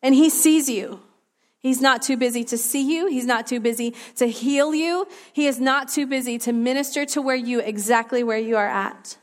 And 0.05 0.15
he 0.15 0.31
sees 0.31 0.69
you. 0.69 1.01
He's 1.61 1.81
not 1.81 2.03
too 2.03 2.17
busy 2.17 2.45
to 2.45 2.57
see 2.59 2.95
you. 2.95 3.09
He's 3.09 3.27
not 3.27 3.47
too 3.47 3.61
busy 3.61 3.95
to 4.17 4.27
heal 4.27 4.75
you. 4.75 5.09
He 5.33 5.47
is 5.47 5.61
not 5.61 5.89
too 5.89 6.07
busy 6.07 6.39
to 6.39 6.53
minister 6.53 7.05
to 7.07 7.23
where 7.23 7.37
you 7.37 7.61
exactly 7.61 8.23
where 8.23 8.39
you 8.39 8.57
are 8.57 8.69
at. 8.69 9.19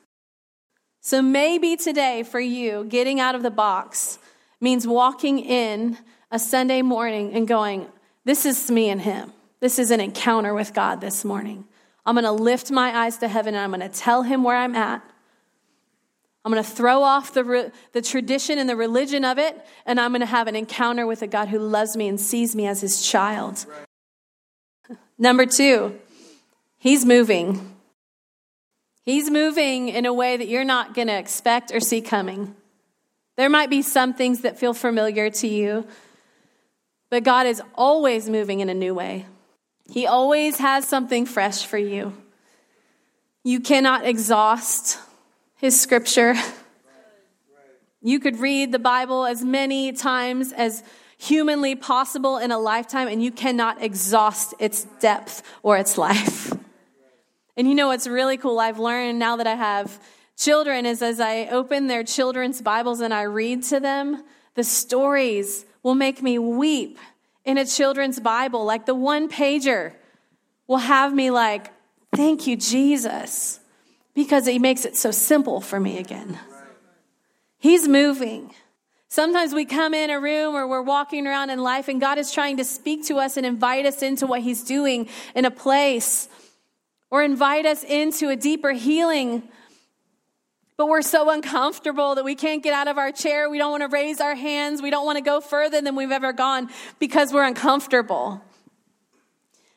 So 1.00 1.22
maybe 1.22 1.78
today 1.78 2.24
for 2.24 2.40
you, 2.40 2.84
getting 2.86 3.20
out 3.20 3.36
of 3.36 3.44
the 3.44 3.52
box 3.52 4.20
means 4.60 4.88
walking 4.88 5.40
in 5.40 5.98
a 6.32 6.40
Sunday 6.40 6.82
morning 6.82 7.34
and 7.34 7.48
going, 7.48 7.88
This 8.26 8.46
is 8.46 8.70
me 8.70 8.90
and 8.90 9.02
him. 9.02 9.32
This 9.62 9.80
is 9.80 9.92
an 9.92 10.02
encounter 10.02 10.54
with 10.54 10.74
God 10.74 11.00
this 11.02 11.24
morning. 11.24 11.66
I'm 12.06 12.16
going 12.16 12.26
to 12.26 12.32
lift 12.32 12.70
my 12.70 12.96
eyes 12.96 13.18
to 13.20 13.28
heaven 13.28 13.56
and 13.56 13.64
I'm 13.64 13.80
going 13.80 13.90
to 13.90 13.98
tell 13.98 14.24
him 14.24 14.44
where 14.44 14.58
I'm 14.58 14.76
at. 14.76 15.02
I'm 16.46 16.52
going 16.52 16.64
to 16.64 16.70
throw 16.70 17.02
off 17.02 17.34
the, 17.34 17.44
re- 17.44 17.72
the 17.94 18.04
tradition 18.04 18.60
and 18.60 18.70
the 18.70 18.76
religion 18.76 19.26
of 19.26 19.40
it, 19.40 19.60
and 19.84 20.00
I'm 20.00 20.12
going 20.12 20.20
to 20.20 20.28
have 20.28 20.48
an 20.48 20.56
encounter 20.56 21.08
with 21.08 21.24
a 21.24 21.28
God 21.28 21.48
who 21.48 21.58
loves 21.58 21.98
me 21.98 22.08
and 22.08 22.22
sees 22.22 22.56
me 22.56 22.68
as 22.68 22.82
his 22.82 23.02
child. 23.02 23.66
Right. 24.88 24.98
Number 25.18 25.48
two, 25.48 26.00
he's 26.78 27.04
moving. 27.04 27.76
He's 29.02 29.32
moving 29.32 29.90
in 29.90 30.06
a 30.06 30.14
way 30.14 30.38
that 30.38 30.48
you're 30.48 30.64
not 30.64 30.94
going 30.94 31.08
to 31.08 31.18
expect 31.18 31.74
or 31.74 31.80
see 31.80 32.00
coming. 32.00 32.56
There 33.38 33.50
might 33.50 33.72
be 33.72 33.82
some 33.82 34.14
things 34.14 34.42
that 34.42 34.60
feel 34.60 34.76
familiar 34.76 35.32
to 35.32 35.48
you, 35.48 35.88
but 37.10 37.24
God 37.24 37.48
is 37.48 37.60
always 37.74 38.30
moving 38.30 38.60
in 38.60 38.70
a 38.70 38.74
new 38.76 38.94
way. 38.94 39.26
He 39.90 40.06
always 40.06 40.60
has 40.60 40.88
something 40.88 41.26
fresh 41.26 41.66
for 41.66 41.80
you. 41.80 42.16
You 43.44 43.62
cannot 43.62 44.06
exhaust 44.06 45.00
his 45.66 45.82
scripture. 45.82 46.36
You 48.04 48.20
could 48.20 48.38
read 48.40 48.72
the 48.72 48.78
Bible 48.78 49.26
as 49.26 49.44
many 49.44 49.92
times 49.94 50.54
as 50.54 50.84
humanly 51.18 51.76
possible 51.76 52.38
in 52.38 52.52
a 52.52 52.60
lifetime, 52.60 53.08
and 53.08 53.24
you 53.24 53.32
cannot 53.32 53.82
exhaust 53.82 54.54
its 54.60 54.84
depth 55.00 55.42
or 55.64 55.76
its 55.78 55.98
life. 55.98 56.54
And 57.58 57.68
you 57.68 57.74
know 57.74 57.88
what's 57.88 58.06
really 58.06 58.38
cool? 58.38 58.60
I've 58.60 58.78
learned 58.78 59.18
now 59.18 59.38
that 59.38 59.48
I 59.48 59.56
have 59.56 60.00
children 60.38 60.86
is 60.86 61.02
as 61.02 61.20
I 61.20 61.48
open 61.48 61.88
their 61.88 62.04
children's 62.04 62.62
Bibles 62.62 63.00
and 63.00 63.12
I 63.12 63.24
read 63.24 63.64
to 63.64 63.80
them, 63.80 64.24
the 64.54 64.64
stories 64.64 65.66
will 65.82 65.96
make 65.96 66.22
me 66.22 66.38
weep 66.38 67.00
in 67.44 67.58
a 67.58 67.66
children's 67.66 68.20
Bible. 68.20 68.66
Like 68.66 68.86
the 68.86 68.94
one 68.94 69.30
pager 69.30 69.94
will 70.68 70.78
have 70.78 71.12
me 71.12 71.32
like, 71.32 71.72
thank 72.14 72.46
you, 72.46 72.56
Jesus 72.56 73.62
because 74.16 74.48
he 74.48 74.58
makes 74.58 74.86
it 74.86 74.96
so 74.96 75.12
simple 75.12 75.62
for 75.62 75.80
me 75.80 76.00
again. 76.00 76.40
He's 77.60 77.88
moving. 77.88 78.54
Sometimes 79.10 79.54
we 79.54 79.66
come 79.66 79.94
in 79.94 80.10
a 80.10 80.20
room 80.20 80.56
or 80.56 80.68
we're 80.68 80.82
walking 80.82 81.28
around 81.28 81.50
in 81.50 81.62
life 81.62 81.88
and 81.88 82.02
God 82.02 82.18
is 82.18 82.32
trying 82.32 82.58
to 82.58 82.66
speak 82.66 83.06
to 83.06 83.18
us 83.18 83.38
and 83.38 83.46
invite 83.46 83.86
us 83.86 84.02
into 84.02 84.26
what 84.26 84.42
he's 84.42 84.64
doing 84.64 85.08
in 85.36 85.46
a 85.46 85.52
place 85.52 86.28
or 87.12 87.24
invite 87.24 87.66
us 87.66 87.84
into 87.84 88.30
a 88.30 88.36
deeper 88.36 88.72
healing. 88.72 89.44
But 90.78 90.88
we're 90.88 91.02
so 91.02 91.30
uncomfortable 91.30 92.16
that 92.16 92.26
we 92.26 92.36
can't 92.36 92.62
get 92.62 92.74
out 92.74 92.88
of 92.88 92.98
our 92.98 93.12
chair. 93.12 93.50
We 93.50 93.58
don't 93.58 93.72
want 93.72 93.84
to 93.84 93.90
raise 93.90 94.20
our 94.20 94.36
hands. 94.36 94.82
We 94.82 94.90
don't 94.90 95.06
want 95.06 95.18
to 95.18 95.24
go 95.24 95.40
further 95.40 95.82
than 95.82 95.96
we've 95.96 96.12
ever 96.12 96.34
gone 96.34 96.70
because 97.00 97.32
we're 97.32 97.46
uncomfortable. 97.46 98.42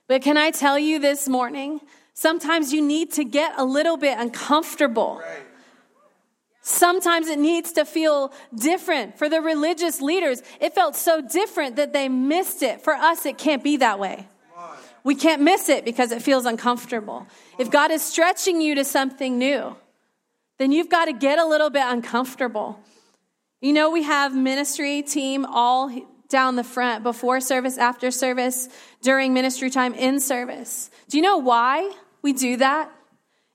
But 0.08 0.22
can 0.22 0.36
I 0.36 0.50
tell 0.50 0.78
you 0.78 0.98
this 0.98 1.28
morning 1.28 1.80
Sometimes 2.18 2.72
you 2.72 2.82
need 2.82 3.12
to 3.12 3.22
get 3.22 3.52
a 3.58 3.64
little 3.64 3.96
bit 3.96 4.18
uncomfortable. 4.18 5.22
Sometimes 6.62 7.28
it 7.28 7.38
needs 7.38 7.70
to 7.74 7.84
feel 7.84 8.32
different. 8.52 9.16
For 9.16 9.28
the 9.28 9.40
religious 9.40 10.00
leaders, 10.00 10.42
it 10.60 10.74
felt 10.74 10.96
so 10.96 11.20
different 11.20 11.76
that 11.76 11.92
they 11.92 12.08
missed 12.08 12.60
it. 12.64 12.80
For 12.80 12.92
us, 12.92 13.24
it 13.24 13.38
can't 13.38 13.62
be 13.62 13.76
that 13.76 14.00
way. 14.00 14.26
We 15.04 15.14
can't 15.14 15.42
miss 15.42 15.68
it 15.68 15.84
because 15.84 16.10
it 16.10 16.20
feels 16.20 16.44
uncomfortable. 16.44 17.24
If 17.56 17.70
God 17.70 17.92
is 17.92 18.02
stretching 18.02 18.60
you 18.60 18.74
to 18.74 18.84
something 18.84 19.38
new, 19.38 19.76
then 20.58 20.72
you've 20.72 20.90
got 20.90 21.04
to 21.04 21.12
get 21.12 21.38
a 21.38 21.46
little 21.46 21.70
bit 21.70 21.84
uncomfortable. 21.86 22.80
You 23.60 23.72
know, 23.72 23.90
we 23.90 24.02
have 24.02 24.34
ministry 24.34 25.02
team 25.02 25.46
all 25.46 25.88
down 26.28 26.56
the 26.56 26.64
front 26.64 27.04
before 27.04 27.40
service, 27.40 27.78
after 27.78 28.10
service, 28.10 28.68
during 29.02 29.34
ministry 29.34 29.70
time, 29.70 29.94
in 29.94 30.18
service. 30.18 30.90
Do 31.08 31.16
you 31.16 31.22
know 31.22 31.38
why? 31.38 31.92
We 32.22 32.32
do 32.32 32.56
that. 32.58 32.90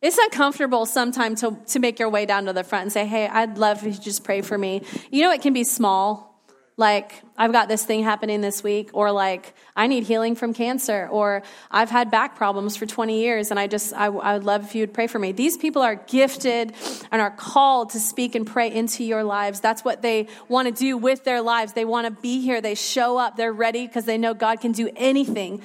It's 0.01 0.17
uncomfortable 0.17 0.85
sometimes 0.85 1.39
to, 1.41 1.57
to 1.67 1.79
make 1.79 1.97
your 1.97 2.09
way 2.09 2.25
down 2.25 2.45
to 2.45 2.53
the 2.53 2.63
front 2.63 2.83
and 2.83 2.91
say, 2.91 3.05
Hey, 3.05 3.27
I'd 3.27 3.57
love 3.57 3.85
if 3.85 3.95
you 3.95 4.03
just 4.03 4.23
pray 4.23 4.41
for 4.41 4.57
me. 4.57 4.81
You 5.11 5.23
know, 5.23 5.31
it 5.31 5.41
can 5.41 5.53
be 5.53 5.63
small. 5.63 6.33
Like, 6.75 7.21
I've 7.37 7.51
got 7.51 7.67
this 7.67 7.85
thing 7.85 8.03
happening 8.03 8.41
this 8.41 8.63
week, 8.63 8.89
or 8.93 9.11
like, 9.11 9.53
I 9.75 9.85
need 9.85 10.05
healing 10.05 10.35
from 10.35 10.55
cancer, 10.55 11.07
or 11.11 11.43
I've 11.69 11.91
had 11.91 12.09
back 12.09 12.35
problems 12.35 12.75
for 12.75 12.87
20 12.87 13.21
years, 13.21 13.51
and 13.51 13.59
I 13.59 13.67
just, 13.67 13.93
I, 13.93 14.07
I 14.07 14.33
would 14.33 14.43
love 14.43 14.63
if 14.63 14.73
you 14.73 14.81
would 14.81 14.93
pray 14.93 15.05
for 15.05 15.19
me. 15.19 15.33
These 15.33 15.57
people 15.57 15.83
are 15.83 15.95
gifted 15.95 16.73
and 17.11 17.21
are 17.21 17.29
called 17.29 17.91
to 17.91 17.99
speak 17.99 18.33
and 18.33 18.47
pray 18.47 18.73
into 18.73 19.03
your 19.03 19.23
lives. 19.23 19.59
That's 19.59 19.85
what 19.85 20.01
they 20.01 20.27
want 20.47 20.67
to 20.67 20.73
do 20.73 20.97
with 20.97 21.23
their 21.23 21.41
lives. 21.41 21.73
They 21.73 21.85
want 21.85 22.07
to 22.07 22.21
be 22.21 22.41
here. 22.41 22.59
They 22.59 22.75
show 22.75 23.19
up. 23.19 23.37
They're 23.37 23.53
ready 23.53 23.85
because 23.85 24.05
they 24.05 24.17
know 24.17 24.33
God 24.33 24.59
can 24.59 24.71
do 24.71 24.89
anything 24.95 25.61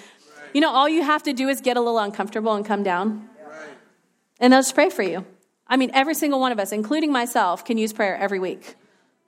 you 0.52 0.60
know, 0.60 0.70
all 0.70 0.88
you 0.88 1.02
have 1.02 1.22
to 1.24 1.32
do 1.32 1.48
is 1.48 1.60
get 1.60 1.76
a 1.76 1.80
little 1.80 1.98
uncomfortable 1.98 2.54
and 2.54 2.64
come 2.64 2.82
down. 2.82 3.28
And 4.40 4.52
they'll 4.52 4.60
just 4.60 4.74
pray 4.74 4.90
for 4.90 5.02
you. 5.02 5.26
I 5.66 5.76
mean, 5.76 5.90
every 5.92 6.14
single 6.14 6.40
one 6.40 6.52
of 6.52 6.58
us, 6.58 6.72
including 6.72 7.12
myself, 7.12 7.64
can 7.64 7.76
use 7.76 7.92
prayer 7.92 8.16
every 8.16 8.38
week. 8.38 8.76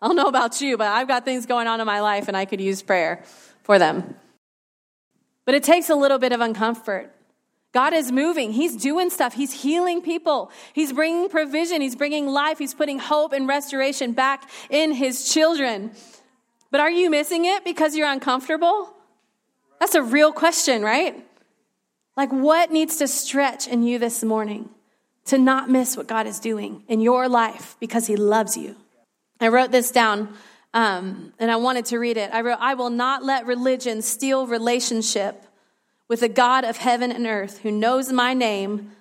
I 0.00 0.06
don't 0.06 0.16
know 0.16 0.28
about 0.28 0.60
you, 0.60 0.78
but 0.78 0.86
I've 0.86 1.08
got 1.08 1.24
things 1.24 1.46
going 1.46 1.66
on 1.66 1.80
in 1.80 1.86
my 1.86 2.00
life 2.00 2.28
and 2.28 2.36
I 2.36 2.46
could 2.46 2.60
use 2.60 2.80
prayer 2.80 3.22
for 3.62 3.78
them. 3.78 4.14
But 5.44 5.54
it 5.54 5.62
takes 5.62 5.90
a 5.90 5.94
little 5.94 6.18
bit 6.18 6.32
of 6.32 6.40
uncomfort. 6.40 7.08
God 7.72 7.92
is 7.92 8.10
moving. 8.10 8.52
He's 8.52 8.76
doing 8.76 9.10
stuff. 9.10 9.34
He's 9.34 9.52
healing 9.52 10.02
people. 10.02 10.50
He's 10.72 10.92
bringing 10.92 11.28
provision. 11.28 11.80
He's 11.80 11.94
bringing 11.94 12.26
life. 12.26 12.58
He's 12.58 12.74
putting 12.74 12.98
hope 12.98 13.32
and 13.32 13.46
restoration 13.46 14.12
back 14.12 14.48
in 14.70 14.92
His 14.92 15.32
children. 15.32 15.92
But 16.70 16.80
are 16.80 16.90
you 16.90 17.10
missing 17.10 17.44
it 17.44 17.64
because 17.64 17.96
you're 17.96 18.10
uncomfortable? 18.10 18.92
That's 19.80 19.94
a 19.94 20.02
real 20.02 20.32
question, 20.32 20.82
right? 20.82 21.26
Like, 22.16 22.30
what 22.30 22.70
needs 22.70 22.96
to 22.96 23.08
stretch 23.08 23.66
in 23.66 23.82
you 23.82 23.98
this 23.98 24.22
morning 24.22 24.68
to 25.24 25.38
not 25.38 25.70
miss 25.70 25.96
what 25.96 26.06
God 26.06 26.26
is 26.26 26.38
doing 26.38 26.84
in 26.86 27.00
your 27.00 27.28
life 27.28 27.76
because 27.80 28.06
He 28.06 28.14
loves 28.14 28.56
you? 28.56 28.76
I 29.40 29.48
wrote 29.48 29.70
this 29.70 29.90
down 29.90 30.34
um, 30.74 31.32
and 31.38 31.50
I 31.50 31.56
wanted 31.56 31.86
to 31.86 31.98
read 31.98 32.18
it. 32.18 32.30
I 32.32 32.42
wrote, 32.42 32.58
I 32.60 32.74
will 32.74 32.90
not 32.90 33.24
let 33.24 33.46
religion 33.46 34.02
steal 34.02 34.46
relationship 34.46 35.44
with 36.08 36.20
the 36.20 36.28
God 36.28 36.64
of 36.64 36.76
heaven 36.76 37.10
and 37.10 37.26
earth 37.26 37.60
who 37.60 37.70
knows 37.70 38.12
my 38.12 38.34
name 38.34 38.92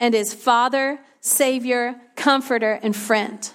and 0.00 0.14
is 0.14 0.34
Father, 0.34 0.98
Savior, 1.20 1.96
Comforter, 2.16 2.80
and 2.82 2.96
Friend. 2.96 3.50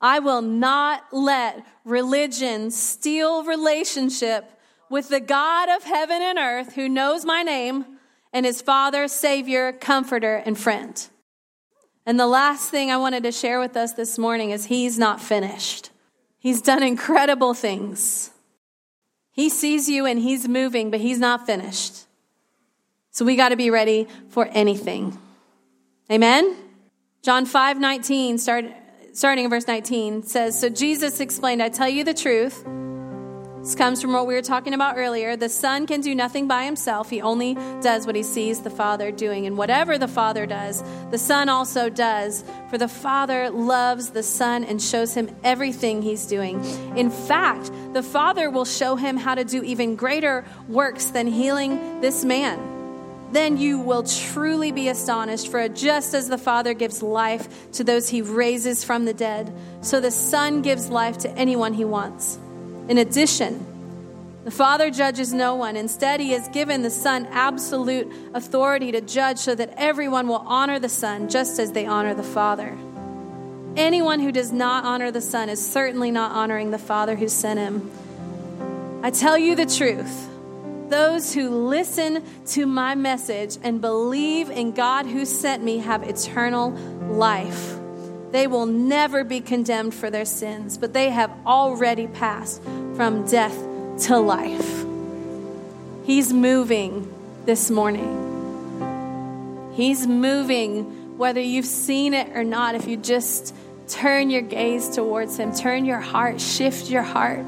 I 0.00 0.18
will 0.18 0.42
not 0.42 1.04
let 1.12 1.64
religion 1.84 2.70
steal 2.70 3.44
relationship 3.44 4.50
with 4.92 5.08
the 5.08 5.20
God 5.20 5.70
of 5.70 5.84
heaven 5.84 6.20
and 6.20 6.38
earth 6.38 6.74
who 6.74 6.86
knows 6.86 7.24
my 7.24 7.42
name 7.42 7.86
and 8.30 8.44
his 8.44 8.60
Father, 8.60 9.08
Savior, 9.08 9.72
Comforter, 9.72 10.36
and 10.44 10.56
Friend. 10.56 11.08
And 12.04 12.20
the 12.20 12.26
last 12.26 12.68
thing 12.68 12.90
I 12.90 12.98
wanted 12.98 13.22
to 13.22 13.32
share 13.32 13.58
with 13.58 13.74
us 13.74 13.94
this 13.94 14.18
morning 14.18 14.50
is 14.50 14.66
He's 14.66 14.98
not 14.98 15.18
finished. 15.18 15.90
He's 16.38 16.60
done 16.60 16.82
incredible 16.82 17.54
things. 17.54 18.32
He 19.30 19.48
sees 19.48 19.88
you 19.88 20.04
and 20.04 20.18
He's 20.18 20.46
moving, 20.46 20.90
but 20.90 21.00
He's 21.00 21.18
not 21.18 21.46
finished. 21.46 22.04
So 23.12 23.24
we 23.24 23.34
got 23.34 23.48
to 23.48 23.56
be 23.56 23.70
ready 23.70 24.08
for 24.28 24.46
anything. 24.52 25.16
Amen? 26.10 26.54
John 27.22 27.46
5 27.46 27.80
19, 27.80 28.36
start, 28.36 28.66
starting 29.14 29.44
in 29.44 29.50
verse 29.50 29.66
19, 29.66 30.24
says, 30.24 30.60
So 30.60 30.68
Jesus 30.68 31.18
explained, 31.18 31.62
I 31.62 31.70
tell 31.70 31.88
you 31.88 32.04
the 32.04 32.14
truth. 32.14 32.62
This 33.62 33.76
comes 33.76 34.02
from 34.02 34.12
what 34.12 34.26
we 34.26 34.34
were 34.34 34.42
talking 34.42 34.74
about 34.74 34.98
earlier. 34.98 35.36
The 35.36 35.48
Son 35.48 35.86
can 35.86 36.00
do 36.00 36.16
nothing 36.16 36.48
by 36.48 36.64
himself. 36.64 37.08
He 37.08 37.22
only 37.22 37.54
does 37.80 38.06
what 38.06 38.16
he 38.16 38.24
sees 38.24 38.60
the 38.62 38.70
Father 38.70 39.12
doing. 39.12 39.46
And 39.46 39.56
whatever 39.56 39.98
the 39.98 40.08
Father 40.08 40.46
does, 40.46 40.82
the 41.12 41.18
Son 41.18 41.48
also 41.48 41.88
does. 41.88 42.42
For 42.70 42.76
the 42.76 42.88
Father 42.88 43.50
loves 43.50 44.10
the 44.10 44.24
Son 44.24 44.64
and 44.64 44.82
shows 44.82 45.14
him 45.14 45.32
everything 45.44 46.02
he's 46.02 46.26
doing. 46.26 46.64
In 46.96 47.08
fact, 47.08 47.70
the 47.92 48.02
Father 48.02 48.50
will 48.50 48.64
show 48.64 48.96
him 48.96 49.16
how 49.16 49.36
to 49.36 49.44
do 49.44 49.62
even 49.62 49.94
greater 49.94 50.44
works 50.66 51.10
than 51.10 51.28
healing 51.28 52.00
this 52.00 52.24
man. 52.24 52.58
Then 53.30 53.58
you 53.58 53.78
will 53.78 54.02
truly 54.02 54.72
be 54.72 54.88
astonished, 54.88 55.48
for 55.48 55.68
just 55.68 56.14
as 56.14 56.28
the 56.28 56.36
Father 56.36 56.74
gives 56.74 57.00
life 57.00 57.70
to 57.72 57.84
those 57.84 58.08
he 58.08 58.22
raises 58.22 58.82
from 58.82 59.04
the 59.04 59.14
dead, 59.14 59.54
so 59.82 60.00
the 60.00 60.10
Son 60.10 60.62
gives 60.62 60.88
life 60.90 61.18
to 61.18 61.30
anyone 61.30 61.74
he 61.74 61.84
wants. 61.84 62.40
In 62.88 62.98
addition, 62.98 63.66
the 64.44 64.50
Father 64.50 64.90
judges 64.90 65.32
no 65.32 65.54
one. 65.54 65.76
Instead, 65.76 66.20
He 66.20 66.32
has 66.32 66.48
given 66.48 66.82
the 66.82 66.90
Son 66.90 67.26
absolute 67.30 68.12
authority 68.34 68.90
to 68.92 69.00
judge 69.00 69.38
so 69.38 69.54
that 69.54 69.74
everyone 69.76 70.26
will 70.26 70.44
honor 70.46 70.78
the 70.78 70.88
Son 70.88 71.28
just 71.28 71.60
as 71.60 71.72
they 71.72 71.86
honor 71.86 72.14
the 72.14 72.22
Father. 72.22 72.76
Anyone 73.76 74.20
who 74.20 74.32
does 74.32 74.52
not 74.52 74.84
honor 74.84 75.10
the 75.10 75.20
Son 75.20 75.48
is 75.48 75.64
certainly 75.64 76.10
not 76.10 76.32
honoring 76.32 76.72
the 76.72 76.78
Father 76.78 77.14
who 77.14 77.28
sent 77.28 77.58
Him. 77.58 77.90
I 79.02 79.10
tell 79.10 79.38
you 79.38 79.54
the 79.54 79.66
truth. 79.66 80.28
Those 80.88 81.32
who 81.32 81.48
listen 81.48 82.22
to 82.48 82.66
my 82.66 82.94
message 82.94 83.56
and 83.62 83.80
believe 83.80 84.50
in 84.50 84.72
God 84.72 85.06
who 85.06 85.24
sent 85.24 85.62
me 85.62 85.78
have 85.78 86.02
eternal 86.02 86.70
life. 86.70 87.78
They 88.32 88.46
will 88.46 88.66
never 88.66 89.24
be 89.24 89.40
condemned 89.40 89.94
for 89.94 90.10
their 90.10 90.24
sins, 90.24 90.78
but 90.78 90.94
they 90.94 91.10
have 91.10 91.30
already 91.46 92.06
passed 92.06 92.62
from 92.96 93.26
death 93.26 93.56
to 94.06 94.18
life. 94.18 94.84
He's 96.04 96.32
moving 96.32 97.12
this 97.44 97.70
morning. 97.70 98.30
He's 99.74 100.06
moving, 100.06 101.18
whether 101.18 101.40
you've 101.40 101.66
seen 101.66 102.14
it 102.14 102.34
or 102.34 102.42
not, 102.42 102.74
if 102.74 102.88
you 102.88 102.96
just 102.96 103.54
turn 103.86 104.30
your 104.30 104.42
gaze 104.42 104.88
towards 104.88 105.36
Him, 105.36 105.54
turn 105.54 105.84
your 105.84 106.00
heart, 106.00 106.40
shift 106.40 106.90
your 106.90 107.02
heart 107.02 107.46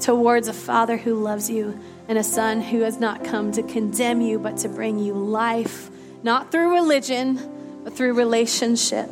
towards 0.00 0.48
a 0.48 0.52
Father 0.52 0.96
who 0.96 1.14
loves 1.14 1.48
you 1.48 1.78
and 2.08 2.18
a 2.18 2.24
Son 2.24 2.60
who 2.60 2.80
has 2.80 2.98
not 2.98 3.24
come 3.24 3.52
to 3.52 3.62
condemn 3.62 4.20
you, 4.20 4.40
but 4.40 4.56
to 4.58 4.68
bring 4.68 4.98
you 4.98 5.14
life, 5.14 5.90
not 6.24 6.50
through 6.50 6.72
religion, 6.72 7.80
but 7.84 7.94
through 7.94 8.14
relationship. 8.14 9.08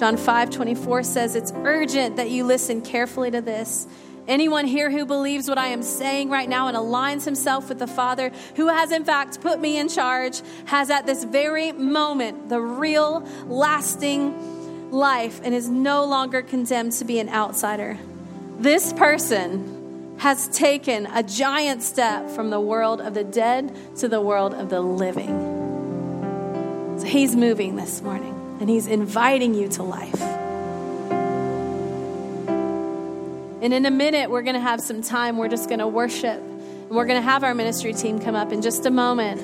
John 0.00 0.16
5 0.16 0.48
24 0.48 1.02
says, 1.02 1.36
It's 1.36 1.52
urgent 1.56 2.16
that 2.16 2.30
you 2.30 2.44
listen 2.44 2.80
carefully 2.80 3.30
to 3.32 3.42
this. 3.42 3.86
Anyone 4.26 4.64
here 4.64 4.90
who 4.90 5.04
believes 5.04 5.46
what 5.46 5.58
I 5.58 5.66
am 5.66 5.82
saying 5.82 6.30
right 6.30 6.48
now 6.48 6.68
and 6.68 6.76
aligns 6.76 7.26
himself 7.26 7.68
with 7.68 7.78
the 7.78 7.86
Father, 7.86 8.32
who 8.56 8.68
has 8.68 8.92
in 8.92 9.04
fact 9.04 9.42
put 9.42 9.60
me 9.60 9.78
in 9.78 9.90
charge, 9.90 10.40
has 10.64 10.88
at 10.88 11.04
this 11.04 11.24
very 11.24 11.72
moment 11.72 12.48
the 12.48 12.62
real, 12.62 13.28
lasting 13.44 14.90
life 14.90 15.38
and 15.44 15.54
is 15.54 15.68
no 15.68 16.06
longer 16.06 16.40
condemned 16.40 16.92
to 16.92 17.04
be 17.04 17.18
an 17.18 17.28
outsider. 17.28 17.98
This 18.58 18.94
person 18.94 20.16
has 20.16 20.48
taken 20.48 21.08
a 21.08 21.22
giant 21.22 21.82
step 21.82 22.30
from 22.30 22.48
the 22.48 22.60
world 22.60 23.02
of 23.02 23.12
the 23.12 23.24
dead 23.24 23.76
to 23.96 24.08
the 24.08 24.22
world 24.22 24.54
of 24.54 24.70
the 24.70 24.80
living. 24.80 25.28
So 27.00 27.04
he's 27.04 27.36
moving 27.36 27.76
this 27.76 28.00
morning 28.00 28.29
and 28.60 28.68
He's 28.68 28.86
inviting 28.86 29.54
you 29.54 29.68
to 29.70 29.82
life. 29.82 30.20
And 33.62 33.74
in 33.74 33.84
a 33.84 33.90
minute, 33.90 34.30
we're 34.30 34.42
going 34.42 34.54
to 34.54 34.60
have 34.60 34.80
some 34.80 35.02
time. 35.02 35.36
We're 35.36 35.48
just 35.48 35.68
going 35.68 35.80
to 35.80 35.86
worship. 35.86 36.38
And 36.38 36.90
we're 36.90 37.04
going 37.04 37.18
to 37.18 37.22
have 37.22 37.44
our 37.44 37.54
ministry 37.54 37.92
team 37.92 38.18
come 38.18 38.34
up 38.34 38.52
in 38.52 38.62
just 38.62 38.86
a 38.86 38.90
moment. 38.90 39.40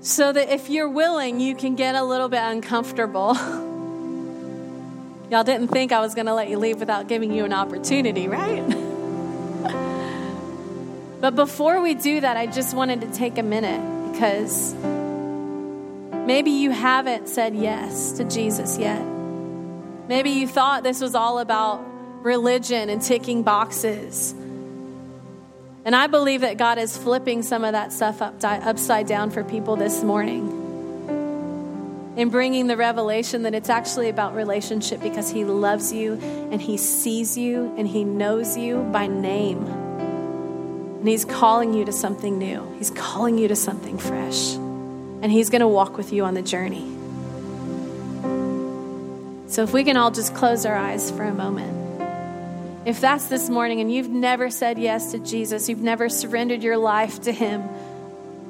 So 0.00 0.32
that 0.32 0.48
if 0.48 0.70
you're 0.70 0.88
willing, 0.88 1.38
you 1.38 1.54
can 1.54 1.74
get 1.74 1.94
a 1.94 2.02
little 2.02 2.30
bit 2.30 2.42
uncomfortable. 2.42 3.34
Y'all 5.30 5.44
didn't 5.44 5.68
think 5.68 5.92
I 5.92 6.00
was 6.00 6.14
going 6.14 6.26
to 6.26 6.34
let 6.34 6.48
you 6.48 6.58
leave 6.58 6.80
without 6.80 7.08
giving 7.08 7.30
you 7.30 7.44
an 7.44 7.52
opportunity, 7.52 8.26
right? 8.26 8.66
but 11.20 11.36
before 11.36 11.82
we 11.82 11.94
do 11.94 12.22
that, 12.22 12.38
I 12.38 12.46
just 12.46 12.74
wanted 12.74 13.02
to 13.02 13.12
take 13.12 13.36
a 13.36 13.42
minute 13.42 14.12
because 14.12 14.74
Maybe 16.28 16.50
you 16.50 16.70
haven't 16.70 17.26
said 17.26 17.56
yes 17.56 18.12
to 18.18 18.24
Jesus 18.24 18.76
yet. 18.76 19.02
Maybe 20.08 20.28
you 20.28 20.46
thought 20.46 20.82
this 20.82 21.00
was 21.00 21.14
all 21.14 21.38
about 21.38 21.82
religion 22.22 22.90
and 22.90 23.00
ticking 23.00 23.44
boxes. 23.44 24.32
And 25.86 25.96
I 25.96 26.06
believe 26.06 26.42
that 26.42 26.58
God 26.58 26.76
is 26.76 26.98
flipping 26.98 27.42
some 27.42 27.64
of 27.64 27.72
that 27.72 27.94
stuff 27.94 28.20
up, 28.20 28.44
upside 28.44 29.06
down 29.06 29.30
for 29.30 29.42
people 29.42 29.76
this 29.76 30.04
morning 30.04 30.50
and 32.18 32.30
bringing 32.30 32.66
the 32.66 32.76
revelation 32.76 33.44
that 33.44 33.54
it's 33.54 33.70
actually 33.70 34.10
about 34.10 34.34
relationship 34.34 35.00
because 35.00 35.30
He 35.30 35.46
loves 35.46 35.94
you 35.94 36.18
and 36.52 36.60
He 36.60 36.76
sees 36.76 37.38
you 37.38 37.74
and 37.78 37.88
He 37.88 38.04
knows 38.04 38.54
you 38.54 38.82
by 38.92 39.06
name. 39.06 39.66
And 39.66 41.08
He's 41.08 41.24
calling 41.24 41.72
you 41.72 41.86
to 41.86 41.92
something 41.92 42.36
new, 42.36 42.70
He's 42.76 42.90
calling 42.90 43.38
you 43.38 43.48
to 43.48 43.56
something 43.56 43.96
fresh 43.96 44.58
and 45.22 45.32
He's 45.32 45.50
going 45.50 45.60
to 45.60 45.68
walk 45.68 45.96
with 45.96 46.12
you 46.12 46.24
on 46.24 46.34
the 46.34 46.42
journey. 46.42 46.94
So, 49.48 49.62
if 49.62 49.72
we 49.72 49.84
can 49.84 49.96
all 49.96 50.10
just 50.10 50.34
close 50.34 50.66
our 50.66 50.76
eyes 50.76 51.10
for 51.10 51.24
a 51.24 51.32
moment. 51.32 51.86
If 52.84 53.00
that's 53.00 53.26
this 53.26 53.50
morning 53.50 53.80
and 53.80 53.92
you've 53.92 54.08
never 54.08 54.50
said 54.50 54.78
yes 54.78 55.12
to 55.12 55.18
Jesus, 55.18 55.68
you've 55.68 55.82
never 55.82 56.08
surrendered 56.08 56.62
your 56.62 56.76
life 56.76 57.22
to 57.22 57.32
Him 57.32 57.62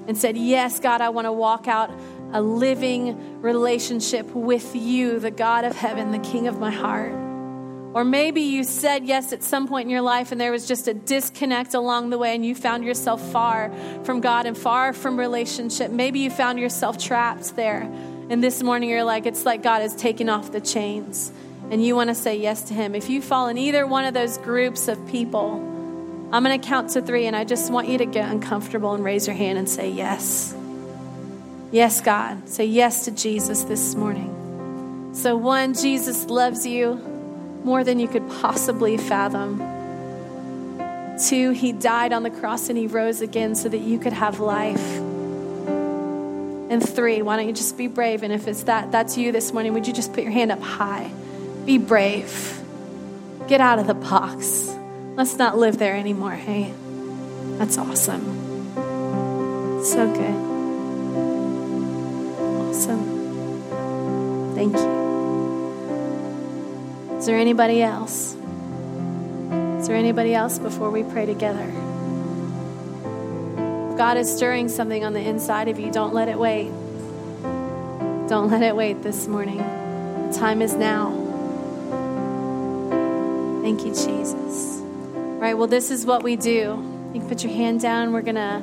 and 0.07 0.17
said, 0.17 0.37
Yes, 0.37 0.81
God, 0.81 1.01
I 1.01 1.09
want 1.11 1.27
to 1.27 1.33
walk 1.33 1.69
out 1.69 1.91
a 2.33 2.43
living 2.43 3.41
relationship 3.41 4.27
with 4.35 4.77
you, 4.77 5.19
the 5.19 5.31
God 5.31 5.65
of 5.65 5.77
heaven, 5.77 6.13
the 6.13 6.19
King 6.19 6.47
of 6.47 6.59
my 6.59 6.71
heart. 6.71 7.28
Or 7.95 8.05
maybe 8.05 8.43
you 8.43 8.65
said 8.65 9.07
yes 9.07 9.33
at 9.33 9.43
some 9.43 9.67
point 9.67 9.87
in 9.87 9.91
your 9.91 10.03
life 10.03 10.31
and 10.31 10.41
there 10.41 10.53
was 10.53 10.69
just 10.69 10.89
a 10.89 10.95
disconnect 10.95 11.73
along 11.75 12.11
the 12.11 12.19
way 12.19 12.35
and 12.35 12.45
you 12.45 12.55
found 12.55 12.85
yourself 12.85 13.21
far 13.33 13.73
from 14.05 14.21
God 14.21 14.45
and 14.45 14.57
far 14.57 14.93
from 14.93 15.19
relationship. 15.19 15.91
Maybe 15.91 16.21
you 16.21 16.31
found 16.31 16.59
yourself 16.59 16.99
trapped 16.99 17.57
there. 17.57 17.83
And 18.31 18.45
this 18.45 18.63
morning 18.63 18.91
you're 18.91 19.05
like, 19.05 19.25
it's 19.25 19.47
like 19.47 19.63
God 19.63 19.81
has 19.81 19.97
taken 19.97 20.29
off 20.29 20.53
the 20.53 20.61
chains 20.61 21.33
and 21.71 21.85
you 21.85 21.97
want 21.97 22.09
to 22.11 22.15
say 22.15 22.37
yes 22.37 22.65
to 22.65 22.75
Him. 22.75 22.95
If 22.95 23.09
you 23.09 23.23
fall 23.23 23.49
in 23.49 23.57
either 23.57 23.87
one 23.87 24.05
of 24.05 24.13
those 24.13 24.37
groups 24.39 24.87
of 24.87 25.09
people, 25.09 25.55
I'm 26.31 26.45
going 26.45 26.61
to 26.61 26.67
count 26.67 26.91
to 26.91 27.01
three 27.01 27.27
and 27.27 27.35
I 27.35 27.45
just 27.45 27.73
want 27.73 27.89
you 27.89 27.99
to 27.99 28.07
get 28.07 28.31
uncomfortable 28.31 28.93
and 28.93 29.03
raise 29.03 29.27
your 29.27 29.37
hand 29.37 29.59
and 29.59 29.69
say 29.69 29.91
yes. 29.91 30.55
Yes, 31.73 32.03
God. 32.03 32.49
Say 32.51 32.67
yes 32.67 33.07
to 33.07 33.11
Jesus 33.11 33.63
this 33.63 33.95
morning. 33.95 34.35
So, 35.15 35.37
one, 35.37 35.75
Jesus 35.75 36.27
loves 36.27 36.67
you 36.67 37.08
more 37.65 37.85
than 37.85 37.99
you 37.99 38.09
could 38.09 38.29
possibly 38.29 38.97
fathom. 38.97 39.59
Two, 41.29 41.51
he 41.51 41.73
died 41.73 42.13
on 42.13 42.23
the 42.23 42.31
cross 42.31 42.69
and 42.69 42.79
he 42.79 42.87
rose 42.87 43.21
again 43.21 43.55
so 43.55 43.69
that 43.69 43.79
you 43.79 43.99
could 43.99 44.13
have 44.13 44.41
life. 44.41 44.99
And 46.71 46.87
three, 46.87 47.23
why 47.23 47.37
don't 47.37 47.47
you 47.47 47.53
just 47.53 47.77
be 47.79 47.87
brave? 47.87 48.23
And 48.23 48.33
if 48.33 48.47
it's 48.47 48.65
that, 48.65 48.93
that's 48.93 49.17
you 49.17 49.33
this 49.33 49.53
morning, 49.53 49.73
would 49.73 49.87
you 49.87 49.93
just 49.93 50.13
put 50.13 50.23
your 50.23 50.33
hand 50.33 50.53
up 50.53 50.61
high? 50.61 51.11
Be 51.65 51.79
brave. 51.79 52.61
Get 53.49 53.61
out 53.61 53.79
of 53.79 53.87
the 53.87 53.95
box. 53.95 54.71
Let's 55.17 55.37
not 55.37 55.57
live 55.57 55.79
there 55.79 55.95
anymore, 55.95 56.33
hey? 56.33 56.73
That's 57.57 57.79
awesome. 57.79 58.25
So 59.83 60.13
good. 60.13 60.35
Awesome. 62.69 63.05
Thank 64.55 64.77
you. 64.77 65.08
Is 67.19 67.27
there 67.27 67.37
anybody 67.37 67.83
else? 67.83 68.35
Is 68.35 69.89
there 69.89 69.97
anybody 69.97 70.37
else 70.37 70.61
before 70.61 70.91
we 70.91 71.03
pray 71.03 71.27
together? 71.27 71.67
God 73.97 74.17
is 74.17 74.33
stirring 74.33 74.69
something 74.69 75.05
on 75.05 75.15
the 75.15 75.21
inside 75.21 75.67
of 75.67 75.81
you. 75.81 75.91
Don't 75.91 76.15
let 76.15 76.29
it 76.29 76.39
wait. 76.39 76.71
Don't 78.29 78.51
let 78.51 78.63
it 78.63 78.77
wait 78.77 79.03
this 79.03 79.27
morning. 79.27 79.59
The 79.59 80.37
time 80.39 80.63
is 80.63 80.75
now. 80.75 81.11
Thank 83.63 83.85
you, 83.85 83.91
Jesus. 83.91 84.81
All 84.81 85.41
right, 85.41 85.55
well, 85.55 85.67
this 85.67 85.91
is 85.91 86.07
what 86.07 86.23
we 86.23 86.37
do. 86.37 87.11
You 87.13 87.21
can 87.21 87.29
put 87.29 87.43
your 87.43 87.53
hand 87.53 87.81
down. 87.81 88.13
We're 88.13 88.23
going 88.23 88.37
to 88.37 88.63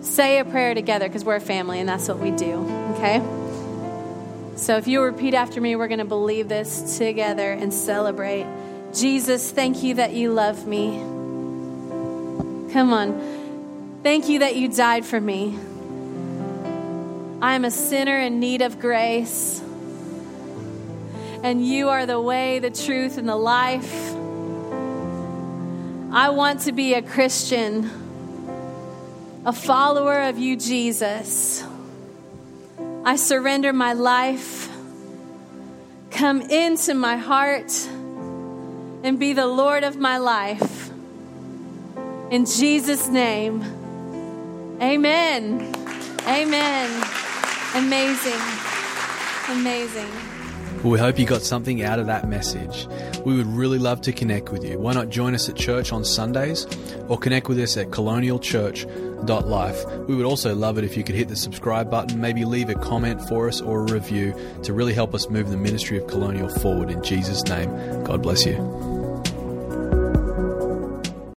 say 0.00 0.40
a 0.40 0.44
prayer 0.44 0.74
together 0.74 1.06
because 1.08 1.24
we're 1.24 1.36
a 1.36 1.40
family 1.40 1.78
and 1.78 1.88
that's 1.88 2.08
what 2.08 2.18
we 2.18 2.32
do, 2.32 2.54
okay? 2.96 3.22
So 4.56 4.76
if 4.76 4.86
you 4.86 5.02
repeat 5.02 5.34
after 5.34 5.60
me, 5.60 5.74
we're 5.76 5.88
going 5.88 5.98
to 5.98 6.04
believe 6.04 6.48
this 6.48 6.96
together 6.96 7.52
and 7.52 7.74
celebrate. 7.74 8.46
Jesus, 8.92 9.50
thank 9.50 9.82
you 9.82 9.94
that 9.94 10.12
you 10.12 10.32
love 10.32 10.66
me. 10.66 10.98
Come 12.72 12.92
on. 12.92 14.00
Thank 14.02 14.28
you 14.28 14.40
that 14.40 14.54
you 14.54 14.68
died 14.68 15.04
for 15.04 15.20
me. 15.20 15.58
I 17.42 17.54
am 17.54 17.64
a 17.64 17.70
sinner 17.70 18.18
in 18.18 18.38
need 18.38 18.62
of 18.62 18.78
grace. 18.78 19.60
And 21.42 21.66
you 21.66 21.88
are 21.88 22.06
the 22.06 22.20
way, 22.20 22.58
the 22.60 22.70
truth, 22.70 23.18
and 23.18 23.28
the 23.28 23.36
life. 23.36 24.14
I 26.12 26.30
want 26.30 26.60
to 26.62 26.72
be 26.72 26.94
a 26.94 27.02
Christian, 27.02 27.90
a 29.44 29.52
follower 29.52 30.22
of 30.22 30.38
you, 30.38 30.56
Jesus. 30.56 31.64
I 33.04 33.16
surrender 33.16 33.72
my 33.72 33.92
life. 33.92 34.68
Come 36.10 36.40
into 36.40 36.94
my 36.94 37.16
heart 37.16 37.72
and 39.02 39.18
be 39.18 39.34
the 39.34 39.46
Lord 39.46 39.84
of 39.84 39.98
my 39.98 40.18
life. 40.18 40.90
In 42.30 42.46
Jesus' 42.46 43.08
name, 43.08 43.62
amen. 44.80 45.74
Amen. 46.26 47.04
Amazing. 47.74 48.40
Amazing. 49.50 50.33
Well, 50.84 50.92
we 50.92 50.98
hope 50.98 51.18
you 51.18 51.24
got 51.24 51.40
something 51.40 51.82
out 51.82 51.98
of 51.98 52.08
that 52.08 52.28
message. 52.28 52.86
We 53.24 53.38
would 53.38 53.46
really 53.46 53.78
love 53.78 54.02
to 54.02 54.12
connect 54.12 54.50
with 54.50 54.62
you. 54.62 54.78
Why 54.78 54.92
not 54.92 55.08
join 55.08 55.34
us 55.34 55.48
at 55.48 55.56
church 55.56 55.94
on 55.94 56.04
Sundays 56.04 56.66
or 57.08 57.16
connect 57.16 57.48
with 57.48 57.58
us 57.58 57.78
at 57.78 57.86
colonialchurch.life? 57.86 59.86
We 60.06 60.14
would 60.14 60.26
also 60.26 60.54
love 60.54 60.76
it 60.76 60.84
if 60.84 60.94
you 60.94 61.02
could 61.02 61.14
hit 61.14 61.28
the 61.28 61.36
subscribe 61.36 61.90
button, 61.90 62.20
maybe 62.20 62.44
leave 62.44 62.68
a 62.68 62.74
comment 62.74 63.26
for 63.28 63.48
us 63.48 63.62
or 63.62 63.80
a 63.80 63.90
review 63.90 64.34
to 64.62 64.74
really 64.74 64.92
help 64.92 65.14
us 65.14 65.30
move 65.30 65.48
the 65.48 65.56
ministry 65.56 65.96
of 65.96 66.06
Colonial 66.06 66.50
forward 66.50 66.90
in 66.90 67.02
Jesus' 67.02 67.42
name. 67.44 67.70
God 68.04 68.20
bless 68.20 68.44
you. 68.44 68.93